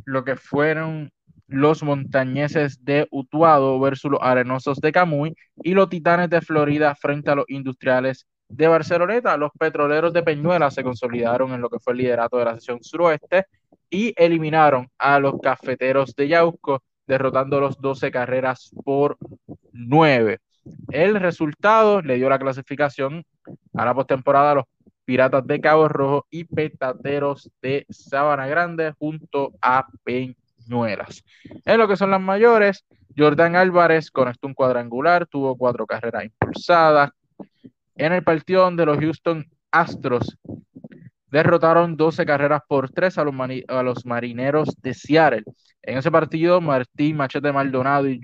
lo 0.06 0.24
que 0.24 0.36
fueron 0.36 1.12
los 1.48 1.84
montañeses 1.84 2.84
de 2.84 3.08
Utuado 3.12 3.80
versus 3.80 4.12
los 4.12 4.20
arenosos 4.22 4.80
de 4.80 4.92
Camuy 4.92 5.36
y 5.64 5.74
los 5.74 5.90
titanes 5.90 6.30
de 6.30 6.42
Florida 6.42 6.94
frente 6.96 7.32
a 7.32 7.36
los 7.36 7.46
industriales 7.48 8.28
de 8.50 8.68
Barceloneta. 8.68 9.38
Los 9.38 9.52
petroleros 9.58 10.12
de 10.14 10.24
Peñuela 10.24 10.72
se 10.72 10.84
consolidaron 10.84 11.54
en 11.54 11.62
lo 11.62 11.70
que 11.70 11.80
fue 11.80 11.94
el 11.94 12.00
liderato 12.00 12.38
de 12.38 12.46
la 12.46 12.56
sesión 12.56 12.84
suroeste 12.84 13.46
y 13.90 14.14
eliminaron 14.18 14.90
a 14.98 15.20
los 15.20 15.40
cafeteros 15.42 16.16
de 16.16 16.28
Yauco, 16.28 16.84
derrotando 17.06 17.62
los 17.62 17.80
12 17.80 18.12
carreras 18.12 18.72
por 18.84 19.18
9. 19.72 20.40
El 20.92 21.20
resultado 21.20 22.02
le 22.02 22.16
dio 22.16 22.30
la 22.30 22.40
clasificación 22.40 23.24
a 23.74 23.86
la 23.86 23.94
postemporada 23.94 24.52
a 24.52 24.56
los 24.56 24.66
Piratas 25.08 25.48
de 25.48 25.62
Cabo 25.62 25.88
Rojo 25.88 26.28
y 26.30 26.44
Petateros 26.44 27.50
de 27.62 27.86
Sabana 27.90 28.46
Grande 28.46 28.92
junto 29.00 29.54
a 29.62 29.88
Peñuelas. 30.04 31.24
En 31.64 31.78
lo 31.78 31.88
que 31.88 31.96
son 31.96 32.12
las 32.12 32.20
mayores, 32.20 32.86
Jordan 33.18 33.56
Álvarez 33.56 34.12
conectó 34.12 34.48
un 34.48 34.54
cuadrangular, 34.54 35.26
tuvo 35.26 35.56
cuatro 35.56 35.88
carreras 35.88 36.26
impulsadas. 36.26 37.12
En 37.96 38.12
el 38.12 38.22
partido 38.22 38.64
donde 38.64 38.86
los 38.86 38.98
Houston 38.98 39.50
Astros 39.72 40.38
derrotaron 41.32 41.96
12 41.96 42.26
carreras 42.26 42.64
por 42.68 42.90
3 42.90 43.18
a 43.18 43.24
los, 43.24 43.34
a 43.70 43.84
los 43.84 44.06
marineros 44.06 44.76
de 44.82 44.94
Seattle. 44.94 45.46
En 45.84 46.00
ese 46.00 46.12
partido, 46.12 46.60
Martín 46.60 47.16
Machete 47.16 47.54
Maldonado 47.54 48.10
y 48.10 48.20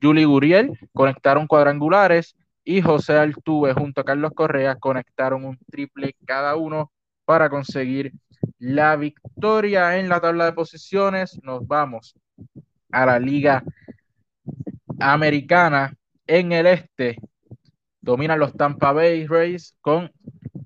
Julie 0.00 0.26
Guriel 0.26 0.78
conectaron 0.92 1.48
cuadrangulares 1.48 2.36
y 2.64 2.80
José 2.80 3.18
Altuve 3.18 3.74
junto 3.74 4.00
a 4.00 4.04
Carlos 4.04 4.32
Correa 4.34 4.76
conectaron 4.76 5.44
un 5.44 5.58
triple 5.70 6.16
cada 6.24 6.56
uno 6.56 6.90
para 7.24 7.50
conseguir 7.50 8.12
la 8.58 8.96
victoria 8.96 9.98
en 9.98 10.08
la 10.08 10.20
tabla 10.20 10.46
de 10.46 10.52
posiciones. 10.52 11.38
Nos 11.42 11.66
vamos 11.66 12.14
a 12.90 13.06
la 13.06 13.18
Liga 13.18 13.62
Americana 14.98 15.94
en 16.26 16.52
el 16.52 16.66
este. 16.66 17.18
Dominan 18.00 18.38
los 18.38 18.54
Tampa 18.54 18.92
Bay 18.92 19.26
Rays 19.26 19.74
con 19.80 20.10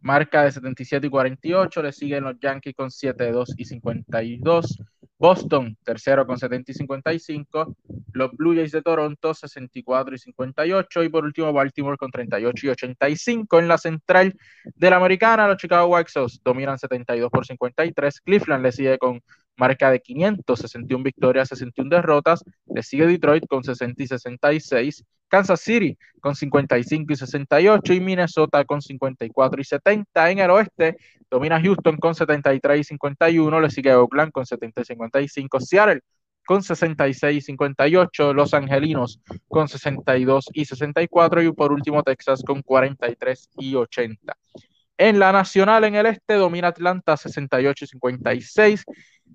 marca 0.02 0.44
de 0.44 0.52
77 0.52 1.06
y 1.06 1.10
48. 1.10 1.82
Le 1.82 1.92
siguen 1.92 2.24
los 2.24 2.38
Yankees 2.40 2.74
con 2.76 2.90
7, 2.90 3.30
2 3.30 3.54
y 3.56 3.64
52. 3.64 4.82
Boston, 5.18 5.76
tercero 5.84 6.26
con 6.26 6.38
70 6.38 6.70
y 6.70 6.74
55. 6.74 7.76
Los 8.12 8.32
Blue 8.32 8.54
Jays 8.54 8.72
de 8.72 8.82
Toronto, 8.82 9.34
64 9.34 10.14
y 10.14 10.18
58. 10.18 11.02
Y 11.02 11.08
por 11.08 11.24
último, 11.24 11.52
Baltimore 11.52 11.96
con 11.96 12.10
38 12.10 12.66
y 12.66 12.68
85. 12.70 13.58
En 13.58 13.68
la 13.68 13.78
central 13.78 14.38
de 14.64 14.90
la 14.90 14.96
americana, 14.96 15.48
los 15.48 15.56
Chicago 15.56 15.88
White 15.88 16.10
Sox 16.10 16.40
dominan 16.44 16.78
72 16.78 17.30
por 17.30 17.44
53. 17.44 18.20
Cleveland 18.20 18.62
le 18.62 18.72
sigue 18.72 18.98
con 18.98 19.20
marca 19.58 19.90
de 19.90 20.00
561 20.00 21.04
victorias, 21.04 21.48
61 21.48 21.90
derrotas. 21.90 22.42
Le 22.66 22.82
sigue 22.82 23.06
Detroit 23.06 23.46
con 23.46 23.62
60 23.62 24.02
y 24.02 24.06
66. 24.06 25.04
Kansas 25.28 25.60
City 25.60 25.98
con 26.20 26.34
55 26.34 27.12
y 27.12 27.16
68 27.16 27.92
y 27.92 28.00
Minnesota 28.00 28.64
con 28.64 28.80
54 28.80 29.60
y 29.60 29.64
70. 29.64 30.30
En 30.30 30.38
el 30.38 30.50
oeste 30.50 30.96
domina 31.30 31.60
Houston 31.60 31.96
con 31.98 32.14
73 32.14 32.80
y 32.80 32.84
51, 32.84 33.60
le 33.60 33.70
sigue 33.70 33.94
Oakland 33.94 34.32
con 34.32 34.46
70 34.46 34.80
y 34.80 34.84
55, 34.84 35.60
Seattle 35.60 36.00
con 36.46 36.62
66 36.62 37.36
y 37.36 37.40
58, 37.42 38.32
Los 38.32 38.54
Angelinos 38.54 39.20
con 39.48 39.68
62 39.68 40.46
y 40.54 40.64
64 40.64 41.42
y 41.42 41.52
por 41.52 41.72
último 41.72 42.02
Texas 42.02 42.42
con 42.42 42.62
43 42.62 43.50
y 43.58 43.74
80. 43.74 44.34
En 45.00 45.20
la 45.20 45.30
nacional 45.30 45.84
en 45.84 45.94
el 45.94 46.06
este 46.06 46.34
domina 46.34 46.68
Atlanta 46.68 47.16
68 47.16 47.84
y 47.84 47.88
56, 47.88 48.84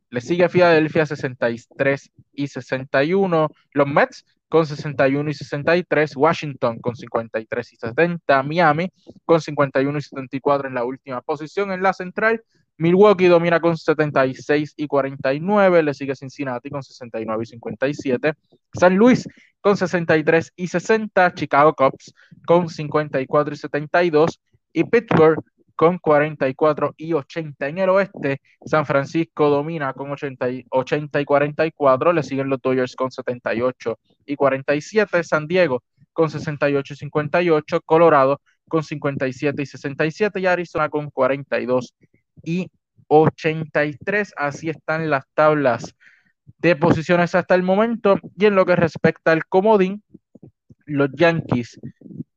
le 0.09 0.21
sigue 0.21 0.49
Filadelfia 0.49 1.05
63 1.05 2.11
y 2.33 2.47
61, 2.47 3.49
los 3.71 3.87
Mets 3.87 4.25
con 4.49 4.65
61 4.65 5.29
y 5.29 5.33
63, 5.33 6.17
Washington 6.17 6.79
con 6.79 6.97
53 6.97 7.73
y 7.73 7.75
70, 7.77 8.43
Miami 8.43 8.89
con 9.23 9.39
51 9.39 9.97
y 9.97 10.01
74 10.01 10.67
en 10.67 10.75
la 10.75 10.83
última 10.83 11.21
posición. 11.21 11.71
En 11.71 11.81
la 11.81 11.93
central, 11.93 12.43
Milwaukee 12.77 13.27
domina 13.27 13.61
con 13.61 13.77
76 13.77 14.73
y 14.75 14.87
49, 14.87 15.81
le 15.81 15.93
sigue 15.93 16.13
Cincinnati 16.13 16.69
con 16.69 16.83
69 16.83 17.41
y 17.41 17.45
57, 17.45 18.33
San 18.73 18.97
Luis 18.97 19.25
con 19.61 19.77
63 19.77 20.51
y 20.57 20.67
60, 20.67 21.33
Chicago 21.35 21.73
Cubs 21.73 22.13
con 22.45 22.67
54 22.67 23.53
y 23.53 23.57
72 23.57 24.41
y 24.73 24.83
Pittsburgh 24.83 25.41
con 25.75 25.97
44 25.97 26.93
y 26.97 27.13
80. 27.13 27.67
En 27.67 27.77
el 27.77 27.89
oeste, 27.89 28.41
San 28.65 28.85
Francisco 28.85 29.49
domina 29.49 29.93
con 29.93 30.11
80 30.11 30.49
y, 30.49 30.65
80 30.69 31.21
y 31.21 31.25
44, 31.25 32.13
le 32.13 32.23
siguen 32.23 32.49
los 32.49 32.61
Dodgers 32.61 32.95
con 32.95 33.11
78 33.11 33.99
y 34.25 34.35
47, 34.35 35.23
San 35.23 35.47
Diego 35.47 35.83
con 36.13 36.29
68 36.29 36.93
y 36.93 36.97
58, 36.97 37.81
Colorado 37.85 38.39
con 38.67 38.83
57 38.83 39.61
y 39.61 39.65
67 39.65 40.39
y 40.39 40.45
Arizona 40.45 40.89
con 40.89 41.09
42 41.09 41.93
y 42.43 42.69
83. 43.07 44.33
Así 44.37 44.69
están 44.69 45.09
las 45.09 45.25
tablas 45.33 45.95
de 46.59 46.75
posiciones 46.75 47.35
hasta 47.35 47.55
el 47.55 47.63
momento. 47.63 48.19
Y 48.37 48.45
en 48.45 48.55
lo 48.55 48.65
que 48.65 48.75
respecta 48.75 49.31
al 49.31 49.45
comodín, 49.45 50.03
los 50.85 51.09
Yankees 51.13 51.79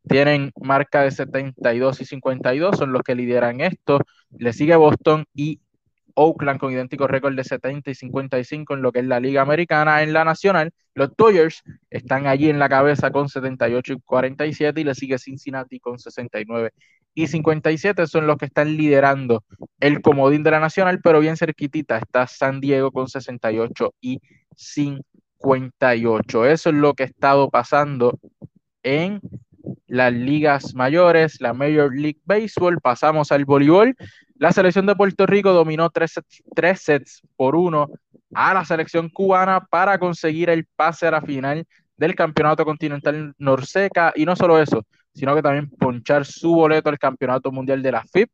tienen 0.09 0.53
marca 0.61 1.03
de 1.03 1.11
72 1.11 2.01
y 2.01 2.05
52, 2.05 2.79
son 2.79 2.93
los 2.93 3.03
que 3.03 3.15
lideran 3.15 3.61
esto. 3.61 4.01
Le 4.39 4.53
sigue 4.53 4.77
Boston 4.77 5.25
y 5.35 5.61
Oakland 6.15 6.59
con 6.59 6.73
idéntico 6.73 7.07
récord 7.07 7.35
de 7.37 7.45
70 7.45 7.91
y 7.91 7.95
55 7.95 8.75
en 8.75 8.83
lo 8.83 8.93
que 8.93 9.01
es 9.01 9.07
la 9.07 9.21
Liga 9.21 9.43
Americana. 9.43 10.03
En 10.03 10.13
la 10.13 10.25
Nacional, 10.25 10.73
los 10.95 11.11
Dodgers 11.17 11.63
están 11.91 12.27
allí 12.27 12.49
en 12.49 12.59
la 12.59 12.69
cabeza 12.69 13.11
con 13.11 13.29
78 13.29 13.93
y 13.93 14.01
47 14.01 14.81
y 14.81 14.85
le 14.85 14.95
sigue 14.95 15.19
Cincinnati 15.19 15.79
con 15.79 15.99
69 15.99 16.73
y 17.17 17.27
57 17.29 18.07
son 18.07 18.27
los 18.27 18.37
que 18.37 18.45
están 18.45 18.77
liderando 18.77 19.43
el 19.81 20.03
comodín 20.03 20.43
de 20.43 20.51
la 20.51 20.61
Nacional, 20.61 21.01
pero 21.03 21.19
bien 21.19 21.39
cerquitita 21.39 21.97
está 21.97 22.27
San 22.27 22.61
Diego 22.61 22.93
con 22.93 23.09
68 23.09 23.95
y 24.03 24.21
58. 24.55 26.45
Eso 26.45 26.69
es 26.69 26.77
lo 26.77 26.93
que 26.93 27.05
ha 27.05 27.07
estado 27.07 27.49
pasando 27.49 28.19
en 28.83 29.21
las 29.87 30.13
ligas 30.13 30.75
mayores, 30.75 31.41
la 31.41 31.53
Major 31.53 31.95
League 31.95 32.21
Baseball, 32.25 32.81
pasamos 32.81 33.33
al 33.33 33.45
voleibol. 33.45 33.95
La 34.37 34.53
selección 34.53 34.87
de 34.87 34.97
Puerto 34.97 35.27
Rico 35.27 35.53
dominó 35.53 35.91
tres 35.91 36.15
tres 36.55 36.81
sets 36.83 37.23
por 37.37 37.57
uno 37.57 37.89
a 38.35 38.55
la 38.55 38.65
selección 38.65 39.09
cubana 39.09 39.65
para 39.65 39.99
conseguir 39.99 40.51
el 40.51 40.67
pase 40.77 41.07
a 41.07 41.13
la 41.13 41.23
final 41.23 41.65
del 41.97 42.15
Campeonato 42.15 42.65
Continental 42.65 43.35
Norseca 43.39 44.13
y 44.15 44.25
no 44.25 44.37
solo 44.37 44.61
eso, 44.61 44.85
sino 45.15 45.35
que 45.35 45.43
también 45.43 45.71
ponchar 45.71 46.27
su 46.27 46.55
boleto 46.55 46.91
al 46.91 46.99
Campeonato 46.99 47.51
Mundial 47.51 47.83
de 47.83 47.93
la 47.93 48.05
FIP 48.05 48.31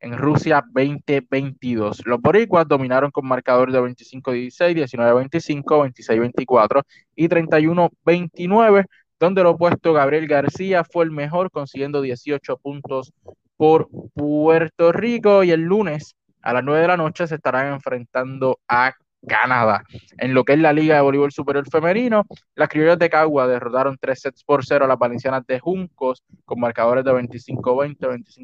en 0.00 0.18
Rusia 0.18 0.62
2022. 0.72 2.02
Los 2.04 2.20
boricuas 2.20 2.68
dominaron 2.68 3.10
con 3.10 3.26
marcador 3.26 3.72
de 3.72 3.80
25-16, 3.80 4.74
19-25, 4.74 5.62
26-24 5.64 6.82
y 7.16 7.28
31-29 7.28 8.86
donde 9.20 9.40
el 9.40 9.48
opuesto 9.48 9.92
Gabriel 9.92 10.26
García 10.26 10.84
fue 10.84 11.04
el 11.04 11.10
mejor, 11.10 11.50
consiguiendo 11.50 12.02
18 12.02 12.56
puntos 12.58 13.12
por 13.56 13.88
Puerto 14.14 14.92
Rico. 14.92 15.44
Y 15.44 15.50
el 15.50 15.62
lunes 15.62 16.16
a 16.42 16.52
las 16.52 16.64
9 16.64 16.82
de 16.82 16.88
la 16.88 16.96
noche 16.96 17.26
se 17.26 17.36
estarán 17.36 17.72
enfrentando 17.72 18.58
a 18.68 18.94
Canadá. 19.26 19.84
En 20.18 20.34
lo 20.34 20.44
que 20.44 20.52
es 20.52 20.58
la 20.58 20.72
Liga 20.72 20.96
de 20.96 21.00
Voleibol 21.00 21.32
Superior 21.32 21.68
Femenino, 21.70 22.24
las 22.54 22.68
criollas 22.68 22.98
de 22.98 23.10
Cagua 23.10 23.46
derrotaron 23.46 23.96
3 24.00 24.20
sets 24.20 24.44
por 24.44 24.64
0 24.64 24.84
a 24.84 24.88
las 24.88 24.98
valencianas 24.98 25.46
de 25.46 25.58
Juncos 25.58 26.22
con 26.44 26.60
marcadores 26.60 27.04
de 27.04 27.12
25-20, 27.12 27.96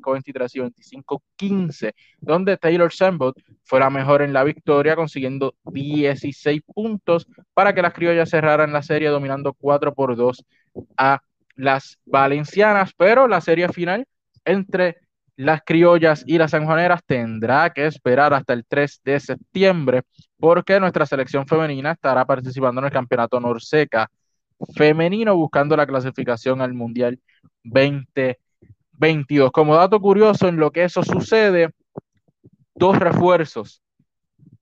25-23 0.03 0.51
y 0.55 0.97
25-15, 1.41 1.93
donde 2.21 2.57
Taylor 2.57 2.93
Sambot 2.93 3.37
fue 3.65 3.81
la 3.81 3.91
mejor 3.91 4.23
en 4.23 4.33
la 4.33 4.45
victoria, 4.45 4.97
consiguiendo 4.97 5.55
16 5.65 6.63
puntos 6.75 7.27
para 7.55 7.75
que 7.75 7.83
las 7.83 7.93
criollas 7.93 8.31
cerraran 8.31 8.73
la 8.73 8.83
serie 8.83 9.09
dominando 9.09 9.53
4 9.53 9.95
por 9.95 10.17
2 10.17 10.45
a 10.97 11.21
las 11.57 11.99
valencianas, 12.05 12.93
pero 12.97 13.29
la 13.29 13.41
serie 13.41 13.69
final 13.69 14.07
entre 14.45 14.99
las 15.37 15.63
criollas 15.65 16.23
y 16.27 16.37
las 16.39 16.51
sanjuaneras 16.51 17.03
tendrá 17.05 17.71
que 17.71 17.87
esperar 17.87 18.35
hasta 18.35 18.53
el 18.53 18.67
3 18.67 19.01
de 19.05 19.21
septiembre 19.21 20.03
porque 20.39 20.79
nuestra 20.81 21.07
selección 21.07 21.47
femenina 21.47 21.93
estará 21.93 22.25
participando 22.27 22.81
en 22.81 22.87
el 22.87 22.93
campeonato 22.93 23.41
Norseca 23.41 24.11
femenino 24.75 25.35
buscando 25.37 25.77
la 25.77 25.87
clasificación 25.87 26.61
al 26.61 26.75
Mundial 26.75 27.19
2022. 27.65 29.51
Como 29.53 29.75
dato 29.77 29.99
curioso, 30.01 30.49
en 30.49 30.57
lo 30.57 30.71
que 30.71 30.85
eso 30.85 31.03
sucede, 31.03 31.71
dos 32.75 32.99
refuerzos, 32.99 33.83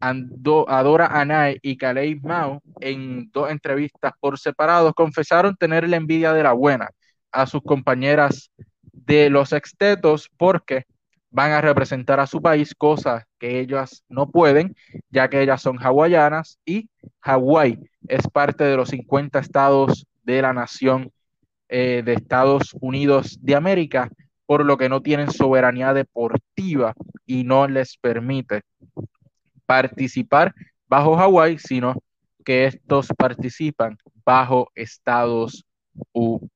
Adora 0.00 1.06
Anay 1.06 1.58
y 1.62 1.76
Kalei 1.76 2.14
Mao, 2.20 2.62
en 2.80 3.30
dos 3.32 3.50
entrevistas 3.50 4.12
por 4.20 4.38
separados, 4.38 4.94
confesaron 4.94 5.56
tener 5.56 5.88
la 5.88 5.96
envidia 5.96 6.32
de 6.32 6.42
la 6.42 6.52
buena 6.52 6.90
a 7.32 7.46
sus 7.46 7.62
compañeras 7.62 8.50
de 8.92 9.30
los 9.30 9.52
extetos 9.52 10.30
porque 10.36 10.84
van 11.30 11.52
a 11.52 11.60
representar 11.60 12.20
a 12.20 12.26
su 12.26 12.40
país, 12.40 12.74
cosas 12.74 13.24
que 13.38 13.60
ellas 13.60 14.04
no 14.08 14.30
pueden, 14.30 14.74
ya 15.10 15.28
que 15.28 15.42
ellas 15.42 15.60
son 15.60 15.78
hawaianas 15.78 16.58
y 16.64 16.88
Hawái 17.20 17.78
es 18.08 18.26
parte 18.28 18.64
de 18.64 18.76
los 18.76 18.90
50 18.90 19.38
estados 19.38 20.06
de 20.22 20.42
la 20.42 20.52
nación 20.52 21.12
eh, 21.68 22.02
de 22.04 22.14
Estados 22.14 22.74
Unidos 22.80 23.38
de 23.42 23.54
América, 23.54 24.08
por 24.46 24.64
lo 24.64 24.78
que 24.78 24.88
no 24.88 25.02
tienen 25.02 25.30
soberanía 25.30 25.92
deportiva 25.92 26.94
y 27.26 27.44
no 27.44 27.68
les 27.68 27.98
permite 27.98 28.62
participar 29.68 30.54
bajo 30.88 31.14
Hawái, 31.14 31.58
sino 31.58 31.94
que 32.42 32.64
estos 32.64 33.08
participan 33.08 33.98
bajo 34.24 34.72
Estados 34.74 35.66
Unidos. 36.12 36.48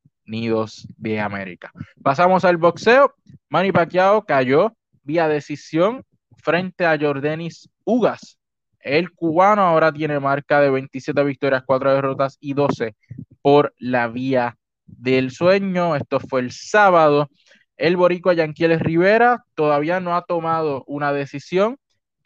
De 0.97 1.21
América. 1.21 1.71
Pasamos 2.03 2.45
al 2.47 2.57
boxeo. 2.57 3.15
Manny 3.51 3.71
Pacquiao 3.71 4.25
cayó 4.25 4.75
vía 5.03 5.29
decisión 5.29 6.05
frente 6.39 6.87
a 6.87 6.99
Jordanis 6.99 7.69
Ugas. 7.85 8.39
El 8.81 9.11
cubano 9.13 9.63
ahora 9.63 9.93
tiene 9.93 10.19
marca 10.21 10.61
de 10.61 10.71
27 10.71 11.23
victorias, 11.25 11.65
4 11.67 11.95
derrotas 11.95 12.39
y 12.41 12.55
12 12.55 12.97
por 13.43 13.75
la 13.79 14.09
vía 14.09 14.57
del 14.87 15.33
sueño. 15.33 15.97
Esto 15.97 16.19
fue 16.19 16.41
el 16.41 16.51
sábado. 16.51 17.29
El 17.77 17.97
boricua 17.97 18.33
Yanquiles 18.33 18.81
Rivera 18.81 19.45
todavía 19.55 20.01
no 20.01 20.17
ha 20.17 20.23
tomado 20.23 20.85
una 20.87 21.13
decisión. 21.13 21.77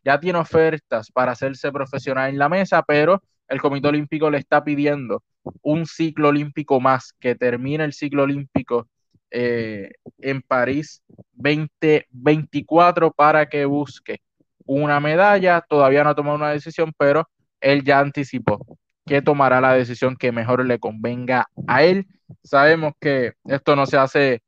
Ya 0.06 0.20
tiene 0.20 0.38
ofertas 0.38 1.10
para 1.10 1.32
hacerse 1.32 1.72
profesional 1.72 2.30
en 2.30 2.38
la 2.38 2.48
mesa, 2.48 2.80
pero 2.84 3.20
el 3.48 3.60
Comité 3.60 3.88
Olímpico 3.88 4.30
le 4.30 4.38
está 4.38 4.62
pidiendo 4.62 5.24
un 5.62 5.84
ciclo 5.84 6.28
olímpico 6.28 6.80
más, 6.80 7.12
que 7.18 7.34
termine 7.34 7.82
el 7.82 7.92
ciclo 7.92 8.22
olímpico 8.22 8.86
eh, 9.32 9.90
en 10.18 10.42
París 10.42 11.02
2024 11.32 13.10
para 13.10 13.48
que 13.48 13.64
busque 13.64 14.20
una 14.64 15.00
medalla. 15.00 15.60
Todavía 15.68 16.04
no 16.04 16.10
ha 16.10 16.14
tomado 16.14 16.36
una 16.36 16.50
decisión, 16.50 16.92
pero 16.96 17.28
él 17.60 17.82
ya 17.82 17.98
anticipó 17.98 18.64
que 19.04 19.22
tomará 19.22 19.60
la 19.60 19.72
decisión 19.72 20.14
que 20.14 20.30
mejor 20.30 20.64
le 20.64 20.78
convenga 20.78 21.48
a 21.66 21.82
él. 21.82 22.06
Sabemos 22.44 22.92
que 23.00 23.32
esto 23.46 23.74
no 23.74 23.86
se 23.86 23.96
hace 23.96 24.40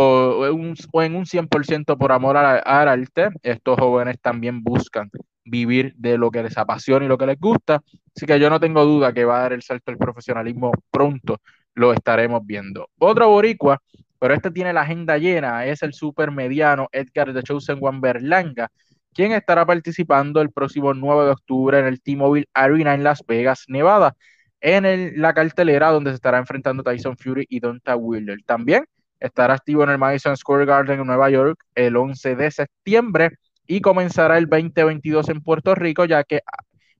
un, 0.00 0.74
en 1.02 1.14
un 1.16 1.26
100% 1.26 1.96
por 1.98 2.12
amor 2.12 2.36
al 2.36 2.62
arte. 2.64 3.28
Estos 3.42 3.78
jóvenes 3.78 4.18
también 4.20 4.62
buscan 4.62 5.10
vivir 5.44 5.94
de 5.96 6.16
lo 6.18 6.30
que 6.30 6.42
les 6.42 6.56
apasiona 6.56 7.04
y 7.04 7.08
lo 7.08 7.18
que 7.18 7.26
les 7.26 7.38
gusta. 7.38 7.82
Así 8.14 8.26
que 8.26 8.38
yo 8.38 8.50
no 8.50 8.60
tengo 8.60 8.84
duda 8.84 9.12
que 9.12 9.24
va 9.24 9.38
a 9.38 9.42
dar 9.42 9.52
el 9.52 9.62
salto 9.62 9.90
al 9.90 9.98
profesionalismo 9.98 10.72
pronto, 10.90 11.40
lo 11.74 11.92
estaremos 11.92 12.44
viendo. 12.44 12.88
Otro 12.98 13.28
boricua, 13.28 13.80
pero 14.18 14.34
este 14.34 14.50
tiene 14.50 14.72
la 14.72 14.82
agenda 14.82 15.18
llena, 15.18 15.66
es 15.66 15.82
el 15.82 15.92
super 15.94 16.30
mediano 16.30 16.88
Edgar 16.92 17.32
de 17.32 17.42
Chosen 17.42 17.78
One 17.80 18.00
Berlanga, 18.00 18.68
quien 19.12 19.32
estará 19.32 19.66
participando 19.66 20.40
el 20.40 20.50
próximo 20.50 20.94
9 20.94 21.24
de 21.24 21.30
octubre 21.30 21.78
en 21.78 21.86
el 21.86 22.00
T-Mobile 22.00 22.46
Arena 22.54 22.94
en 22.94 23.02
Las 23.02 23.24
Vegas, 23.26 23.64
Nevada, 23.68 24.14
en 24.60 25.20
la 25.20 25.32
cartelera 25.32 25.90
donde 25.90 26.10
se 26.10 26.16
estará 26.16 26.38
enfrentando 26.38 26.82
Tyson 26.82 27.16
Fury 27.16 27.46
y 27.48 27.60
Donta 27.60 27.96
Wilder. 27.96 28.38
También 28.44 28.84
estará 29.20 29.54
activo 29.54 29.84
en 29.84 29.90
el 29.90 29.98
Madison 29.98 30.36
Square 30.36 30.64
Garden 30.64 31.00
en 31.00 31.06
Nueva 31.06 31.30
York 31.30 31.62
el 31.74 31.96
11 31.96 32.36
de 32.36 32.50
septiembre 32.50 33.30
y 33.66 33.80
comenzará 33.80 34.38
el 34.38 34.46
2022 34.46 35.28
en 35.28 35.42
Puerto 35.42 35.74
Rico, 35.74 36.04
ya 36.04 36.24
que 36.24 36.40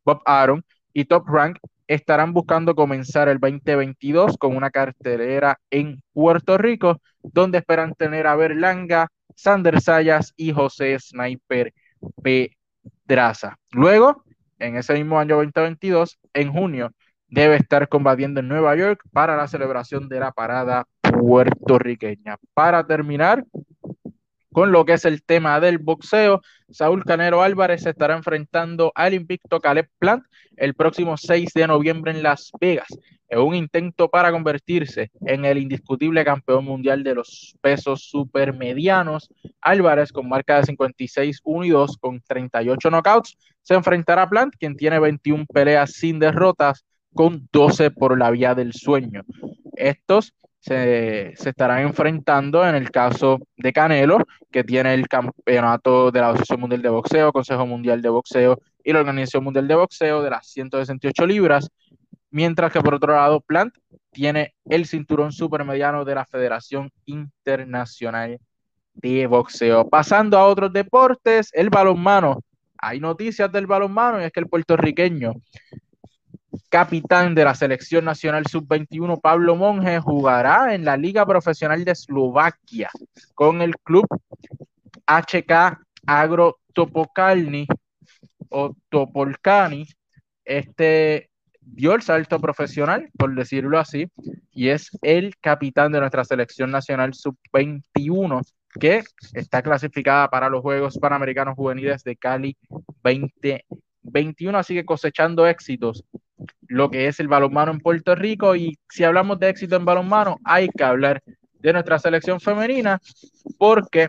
Bob 0.05 0.23
Aaron 0.25 0.65
y 0.93 1.07
Top 1.07 1.27
Rank 1.27 1.59
estarán 1.89 2.33
buscando 2.33 2.77
comenzar 2.77 3.29
el 3.29 3.41
2022 3.41 4.37
con 4.39 4.57
una 4.57 4.71
cartelera 4.71 5.59
en 5.71 6.01
Puerto 6.13 6.57
Rico, 6.57 7.01
donde 7.23 7.59
esperan 7.59 7.95
tener 7.95 8.29
a 8.29 8.37
Berlanga, 8.37 9.09
Sander 9.35 9.81
Sayas 9.81 10.33
y 10.37 10.53
José 10.53 10.97
Sniper 11.01 11.73
Pedraza. 12.23 13.57
Luego, 13.73 14.23
en 14.61 14.77
ese 14.77 14.95
mismo 14.95 15.19
año 15.19 15.37
2022, 15.37 16.21
en 16.35 16.53
junio, 16.53 16.93
debe 17.27 17.57
estar 17.57 17.89
combatiendo 17.89 18.39
en 18.39 18.49
Nueva 18.49 18.77
York 18.77 19.03
para 19.13 19.37
la 19.37 19.49
celebración 19.49 20.09
de 20.09 20.21
la 20.21 20.31
parada 20.31 20.87
puertorriqueña. 21.13 22.37
Para 22.55 22.87
terminar 22.87 23.45
con 24.53 24.73
lo 24.73 24.85
que 24.85 24.95
es 24.95 25.05
el 25.05 25.23
tema 25.23 25.61
del 25.61 25.79
boxeo, 25.79 26.41
Saúl 26.71 27.05
Canero 27.05 27.43
Álvarez 27.43 27.83
se 27.83 27.91
estará 27.91 28.17
enfrentando 28.17 28.93
al 28.95 29.15
invicto 29.15 29.61
Caleb 29.61 29.89
Plant 29.99 30.25
el 30.57 30.75
próximo 30.75 31.17
6 31.17 31.53
de 31.55 31.67
noviembre 31.67 32.11
en 32.11 32.23
Las 32.23 32.51
Vegas, 32.61 32.89
en 33.29 33.39
un 33.39 33.55
intento 33.55 34.09
para 34.09 34.33
convertirse 34.33 35.11
en 35.25 35.45
el 35.45 35.59
indiscutible 35.59 36.25
campeón 36.25 36.65
mundial 36.65 37.05
de 37.05 37.15
los 37.15 37.57
pesos 37.61 38.03
supermedianos. 38.03 39.33
Álvarez, 39.61 40.13
con 40.13 40.29
marca 40.29 40.57
de 40.57 40.65
56, 40.65 41.41
1 41.45 41.65
y 41.65 41.71
2, 41.71 41.97
con 41.99 42.21
38 42.21 42.91
knockouts, 42.91 43.39
se 43.63 43.75
enfrentará 43.75 44.23
a 44.23 44.29
Plant, 44.29 44.55
quien 44.59 44.77
tiene 44.77 44.99
21 44.99 45.47
peleas 45.47 45.93
sin 45.93 46.19
derrotas, 46.19 46.85
con 47.15 47.49
12 47.53 47.91
por 47.93 48.19
la 48.19 48.31
vía 48.31 48.55
del 48.55 48.73
sueño. 48.73 49.25
Estos 49.77 50.35
se, 50.61 51.33
estarán 51.33 51.81
enfrentando 51.81 52.67
en 52.67 52.75
el 52.75 52.91
caso 52.91 53.39
de 53.57 53.73
Canelo, 53.73 54.19
que 54.51 54.63
tiene 54.63 54.95
el 54.95 55.09
campeonato 55.09 56.11
de 56.11 56.21
la 56.21 56.29
Asociación 56.29 56.61
Mundial 56.61 56.83
de 56.83 56.89
Boxeo, 56.91 57.33
Consejo 57.33 57.67
Mundial 57.67 58.03
de 58.03 58.11
Boxeo 58.11 58.61
y 58.85 58.93
la 58.93 59.01
Organización 59.01 59.45
Mundial 59.45 59.67
de 59.67 59.75
Boxeo 59.75 60.23
de 60.23 60.31
las 60.31 60.47
168 60.49 61.27
libras, 61.27 61.71
mientras 62.31 62.73
que 62.73 62.81
por 62.81 62.95
otro 62.95 63.15
lado 63.15 63.41
Plant 63.41 63.75
tiene 64.11 64.55
el 64.67 64.87
cinturón 64.87 65.33
supermediano 65.33 66.05
de 66.05 66.15
la 66.15 66.27
Federación 66.27 66.91
Internacional 67.07 68.39
de 68.95 69.27
Boxeo. 69.27 69.89
Pasando 69.89 70.39
a 70.39 70.47
otros 70.47 70.73
deportes, 70.73 71.51
el 71.55 71.71
balonmano. 71.71 72.41
Hay 72.79 73.01
noticias 73.01 73.51
del 73.53 73.67
balonmano 73.67 74.21
y 74.21 74.25
es 74.25 74.33
que 74.33 74.41
el 74.41 74.49
puertorriqueño 74.49 75.35
capitán 76.71 77.35
de 77.35 77.45
la 77.45 77.55
selección 77.55 78.05
nacional 78.05 78.47
sub-21, 78.47 79.21
Pablo 79.21 79.57
Monge, 79.57 79.99
jugará 80.01 80.73
en 80.75 80.85
la 80.85 80.97
Liga 80.97 81.27
Profesional 81.27 81.85
de 81.85 81.93
Eslovaquia 81.93 82.89
con 83.35 83.61
el 83.61 83.77
club 83.79 84.07
HK 85.07 85.79
Agro 86.07 86.61
Topokalni 86.73 87.67
o 88.49 88.75
Topolcani. 88.89 89.85
Este 90.45 91.29
dio 91.61 91.95
el 91.95 92.03
salto 92.03 92.41
profesional, 92.41 93.11
por 93.19 93.35
decirlo 93.35 93.79
así, 93.79 94.09
y 94.53 94.69
es 94.69 94.91
el 95.03 95.37
capitán 95.41 95.93
de 95.93 96.01
nuestra 96.01 96.25
selección 96.25 96.71
nacional 96.71 97.15
sub-21 97.15 98.43
que 98.79 99.03
está 99.35 99.63
clasificada 99.63 100.29
para 100.31 100.49
los 100.49 100.63
Juegos 100.63 100.99
Panamericanos 100.99 101.57
Juveniles 101.57 102.05
de 102.05 102.15
Cali 102.17 102.57
2021, 103.03 104.57
así 104.57 104.75
que 104.75 104.85
cosechando 104.85 105.49
éxitos 105.49 106.05
lo 106.71 106.89
que 106.89 107.09
es 107.09 107.19
el 107.19 107.27
balonmano 107.27 107.73
en 107.73 107.81
Puerto 107.81 108.15
Rico. 108.15 108.55
Y 108.55 108.79
si 108.89 109.03
hablamos 109.05 109.39
de 109.41 109.49
éxito 109.49 109.77
en 109.77 109.85
balonmano, 109.85 110.39
hay 110.45 110.69
que 110.69 110.85
hablar 110.85 111.21
de 111.59 111.73
nuestra 111.73 111.99
selección 111.99 112.41
femenina 112.41 113.01
porque 113.59 114.09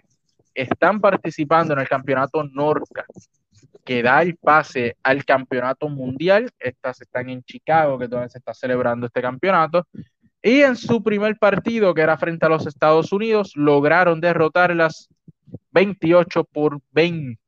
están 0.53 1.01
participando 1.01 1.73
en 1.73 1.79
el 1.79 1.89
campeonato 1.89 2.43
Norca, 2.43 3.05
que 3.83 4.03
da 4.03 4.21
el 4.21 4.35
pase 4.35 4.95
al 5.01 5.25
campeonato 5.25 5.89
mundial. 5.89 6.51
Estas 6.59 7.01
están 7.01 7.29
en 7.29 7.43
Chicago, 7.43 7.97
que 7.97 8.07
donde 8.07 8.29
se 8.29 8.37
está 8.37 8.53
celebrando 8.53 9.07
este 9.07 9.23
campeonato. 9.23 9.87
Y 10.43 10.61
en 10.61 10.75
su 10.75 11.01
primer 11.01 11.37
partido, 11.37 11.95
que 11.95 12.01
era 12.01 12.17
frente 12.17 12.45
a 12.45 12.49
los 12.49 12.67
Estados 12.67 13.11
Unidos, 13.11 13.53
lograron 13.55 14.21
derrotar 14.21 14.75
las 14.75 15.09
28 15.71 16.43
por 16.43 16.79
20 16.91 17.40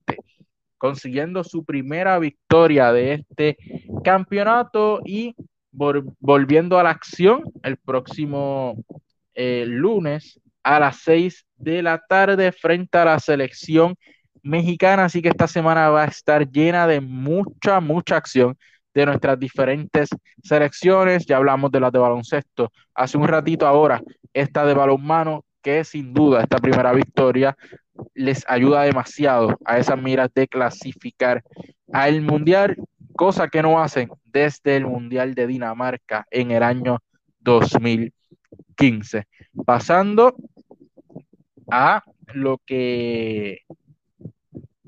consiguiendo 0.83 1.45
su 1.45 1.63
primera 1.63 2.19
victoria 2.19 2.91
de 2.91 3.13
este 3.13 3.55
campeonato 4.03 4.99
y 5.05 5.33
volviendo 5.71 6.77
a 6.77 6.83
la 6.83 6.89
acción 6.89 7.41
el 7.63 7.77
próximo 7.77 8.75
eh, 9.33 9.63
lunes 9.65 10.41
a 10.61 10.81
las 10.81 10.97
6 10.97 11.45
de 11.55 11.83
la 11.83 11.99
tarde 11.99 12.51
frente 12.51 12.97
a 12.97 13.05
la 13.05 13.19
selección 13.19 13.95
mexicana. 14.41 15.05
Así 15.05 15.21
que 15.21 15.29
esta 15.29 15.47
semana 15.47 15.87
va 15.89 16.03
a 16.03 16.07
estar 16.07 16.51
llena 16.51 16.85
de 16.85 16.99
mucha, 16.99 17.79
mucha 17.79 18.17
acción 18.17 18.57
de 18.93 19.05
nuestras 19.05 19.39
diferentes 19.39 20.09
selecciones. 20.43 21.25
Ya 21.25 21.37
hablamos 21.37 21.71
de 21.71 21.79
las 21.79 21.93
de 21.93 21.99
baloncesto 21.99 22.73
hace 22.93 23.17
un 23.17 23.29
ratito 23.29 23.65
ahora, 23.65 24.01
esta 24.33 24.65
de 24.65 24.73
balonmano, 24.73 25.45
que 25.61 25.85
sin 25.85 26.13
duda 26.13 26.41
esta 26.41 26.57
primera 26.57 26.91
victoria 26.91 27.55
les 28.13 28.43
ayuda 28.47 28.83
demasiado 28.83 29.57
a 29.65 29.77
esas 29.77 30.01
miras 30.01 30.33
de 30.33 30.47
clasificar 30.47 31.43
al 31.91 32.21
Mundial, 32.21 32.77
cosa 33.15 33.47
que 33.47 33.61
no 33.61 33.81
hacen 33.81 34.09
desde 34.25 34.77
el 34.77 34.85
Mundial 34.85 35.35
de 35.35 35.47
Dinamarca 35.47 36.25
en 36.31 36.51
el 36.51 36.63
año 36.63 36.99
2015. 37.41 39.25
Pasando 39.65 40.35
a 41.71 42.03
lo 42.33 42.59
que 42.65 43.59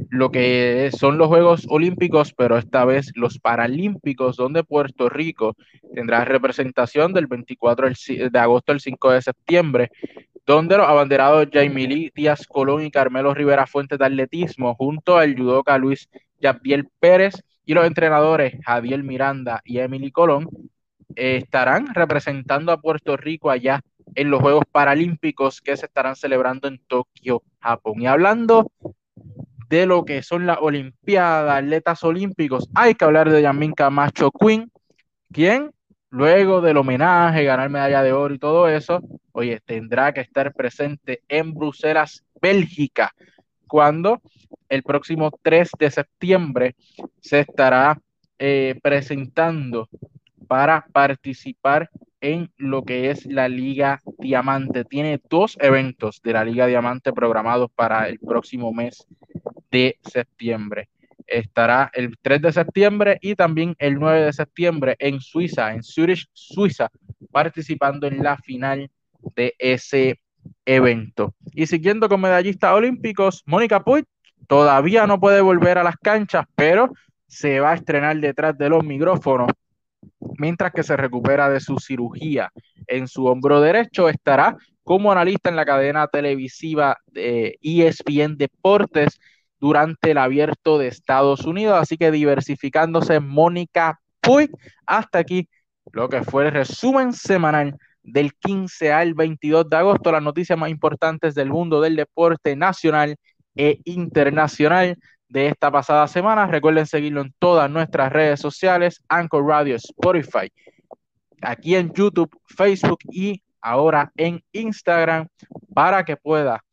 lo 0.10 0.32
que 0.32 0.92
son 0.98 1.18
los 1.18 1.28
Juegos 1.28 1.66
Olímpicos, 1.70 2.34
pero 2.34 2.58
esta 2.58 2.86
vez 2.86 3.12
los 3.16 3.40
Paralímpicos, 3.40 4.38
donde 4.38 4.64
Puerto 4.64 5.10
Rico 5.10 5.56
tendrá 5.94 6.24
representación 6.24 7.14
del 7.14 7.28
24 7.28 7.90
de 8.32 8.40
agosto 8.40 8.72
al 8.72 8.80
5 8.80 9.12
de 9.12 9.22
septiembre 9.22 9.92
donde 10.46 10.78
los 10.78 10.88
abanderados 10.88 11.48
Jaime 11.52 11.88
Lee, 11.88 12.12
Díaz 12.14 12.46
Colón 12.48 12.86
y 12.86 12.92
Carmelo 12.92 13.34
Rivera 13.34 13.66
Fuentes 13.66 13.98
de 13.98 14.06
Atletismo, 14.06 14.76
junto 14.76 15.18
al 15.18 15.36
judoka 15.36 15.78
Luis 15.78 16.10
Javier 16.42 16.86
Pérez 17.00 17.44
y 17.66 17.74
los 17.74 17.86
entrenadores 17.86 18.56
Javier 18.64 19.04
Miranda 19.04 19.62
y 19.66 19.80
Emily 19.80 20.12
Colón, 20.12 20.48
eh, 21.16 21.38
estarán 21.38 21.94
representando 21.94 22.72
a 22.72 22.80
Puerto 22.80 23.18
Rico 23.18 23.50
allá 23.50 23.82
en 24.14 24.30
los 24.30 24.42
Juegos 24.42 24.64
Paralímpicos 24.72 25.62
que 25.62 25.76
se 25.78 25.88
estarán 25.88 26.16
celebrando 26.16 26.68
en 26.68 26.80
Tokio, 26.88 27.42
Japón. 27.60 28.02
Y 28.02 28.08
hablando 28.08 28.72
de 29.70 29.86
lo 29.88 30.06
que 30.06 30.22
son 30.22 30.46
las 30.46 30.60
Olimpiadas, 30.62 31.58
atletas 31.58 32.04
olímpicos, 32.04 32.70
hay 32.76 32.94
que 32.94 33.06
hablar 33.06 33.32
de 33.32 33.42
Yamin 33.42 33.74
Camacho 33.74 34.32
Quinn, 34.32 34.72
quien 35.32 35.72
luego 36.16 36.62
del 36.62 36.78
homenaje, 36.78 37.44
ganar 37.44 37.70
medalla 37.70 38.02
de 38.02 38.14
oro 38.14 38.34
y 38.34 38.40
todo 38.40 38.70
eso, 38.70 39.02
oye, 39.34 39.60
tendrá 39.66 40.14
que 40.14 40.22
estar 40.22 40.54
presente 40.54 41.24
en 41.28 41.54
Bruselas, 41.54 42.24
Bélgica, 42.42 43.14
cuando 43.68 44.22
el 44.70 44.82
próximo 44.82 45.30
3 45.42 45.72
de 45.78 45.92
septiembre 45.92 46.76
se 47.20 47.42
estará 47.42 48.00
eh, 48.40 48.80
presentando 48.82 49.90
para 50.48 50.86
participar 50.94 51.90
en 52.22 52.50
lo 52.56 52.84
que 52.84 53.12
es 53.12 53.26
la 53.26 53.50
Liga 53.50 54.00
Diamante. 54.18 54.86
Tiene 54.86 55.20
dos 55.30 55.58
eventos 55.60 56.22
de 56.24 56.32
la 56.32 56.46
Liga 56.46 56.66
Diamante 56.66 57.12
programados 57.12 57.70
para 57.76 58.08
el 58.08 58.20
próximo 58.20 58.72
mes 58.72 59.06
de 59.70 60.00
septiembre 60.02 60.88
estará 61.28 61.90
el 61.94 62.18
3 62.22 62.42
de 62.42 62.54
septiembre 62.54 63.18
y 63.22 63.36
también 63.36 63.76
el 63.80 63.96
9 63.96 64.26
de 64.26 64.34
septiembre 64.34 64.96
en 65.00 65.20
Suiza, 65.20 65.74
en 65.74 65.84
Zurich, 65.84 66.28
Suiza, 66.34 66.90
participando 67.32 68.08
en 68.08 68.24
la 68.24 68.38
final 68.38 68.90
de 69.36 69.56
ese 69.58 70.20
evento. 70.66 71.34
Y 71.54 71.68
siguiendo 71.68 72.08
con 72.10 72.22
medallistas 72.22 72.74
olímpicos, 72.74 73.44
Mónica 73.46 73.84
Puig 73.84 74.06
todavía 74.48 75.08
no 75.08 75.20
puede 75.20 75.42
volver 75.42 75.78
a 75.78 75.84
las 75.84 75.98
canchas, 75.98 76.46
pero 76.56 76.92
se 77.28 77.60
va 77.60 77.72
a 77.72 77.76
estrenar 77.76 78.18
detrás 78.18 78.58
de 78.58 78.70
los 78.70 78.84
micrófonos 78.84 79.50
mientras 80.38 80.72
que 80.72 80.84
se 80.84 80.98
recupera 80.98 81.50
de 81.50 81.60
su 81.60 81.80
cirugía 81.80 82.52
en 82.88 83.08
su 83.08 83.26
hombro 83.26 83.62
derecho, 83.62 84.10
estará 84.10 84.58
como 84.84 85.12
analista 85.12 85.50
en 85.50 85.56
la 85.56 85.66
cadena 85.66 86.08
televisiva 86.08 86.98
de 87.08 87.58
ESPN 87.62 88.38
Deportes 88.38 89.20
durante 89.66 90.12
el 90.12 90.20
abierto 90.20 90.78
de 90.78 90.88
Estados 90.88 91.44
Unidos. 91.44 91.76
Así 91.82 91.98
que 91.98 92.12
diversificándose 92.12 93.20
Mónica 93.20 94.00
Puig. 94.22 94.52
Hasta 94.86 95.18
aquí 95.18 95.50
lo 95.92 96.08
que 96.08 96.22
fue 96.22 96.46
el 96.46 96.52
resumen 96.52 97.14
semanal 97.14 97.76
del 98.04 98.36
15 98.36 98.94
al 98.94 99.16
22 99.16 99.68
de 99.68 99.76
agosto, 99.76 100.12
las 100.12 100.22
noticias 100.22 100.60
más 100.60 100.70
importantes 100.70 101.34
del 101.34 101.50
mundo 101.50 101.82
del 101.82 101.96
deporte 101.96 102.56
nacional 102.56 103.16
e 103.56 103.80
internacional. 103.86 104.98
de 105.28 105.48
esta 105.48 105.72
pasada 105.72 106.08
semana. 106.08 106.46
Recuerden 106.46 106.86
seguirlo 106.86 107.22
en 107.22 107.34
todas 107.40 107.68
nuestras 107.68 108.14
redes 108.14 108.40
sociales, 108.40 109.02
Anchor 109.10 109.44
Radio, 109.44 109.76
Spotify, 109.76 110.52
aquí 111.42 111.76
en 111.76 111.92
YouTube, 111.92 112.30
Facebook 112.56 113.00
y 113.10 113.42
ahora 113.60 114.12
en 114.16 114.44
Instagram 114.52 115.28
para 115.74 116.06
que 116.06 116.16
pueda 116.16 116.64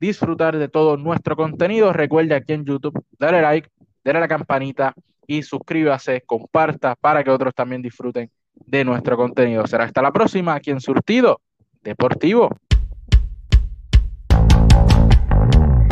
disfrutar 0.00 0.58
de 0.58 0.68
todo 0.68 0.96
nuestro 0.96 1.36
contenido. 1.36 1.92
Recuerde 1.92 2.34
aquí 2.34 2.54
en 2.54 2.64
YouTube, 2.64 3.00
darle 3.18 3.42
like, 3.42 3.68
darle 4.02 4.18
a 4.18 4.20
la 4.22 4.28
campanita 4.28 4.94
y 5.26 5.42
suscríbase, 5.42 6.22
comparta 6.22 6.96
para 6.96 7.22
que 7.22 7.30
otros 7.30 7.54
también 7.54 7.82
disfruten 7.82 8.30
de 8.54 8.84
nuestro 8.84 9.16
contenido. 9.16 9.66
Será 9.66 9.84
hasta 9.84 10.02
la 10.02 10.12
próxima 10.12 10.54
aquí 10.54 10.70
en 10.70 10.80
Surtido 10.80 11.40
Deportivo. 11.82 12.50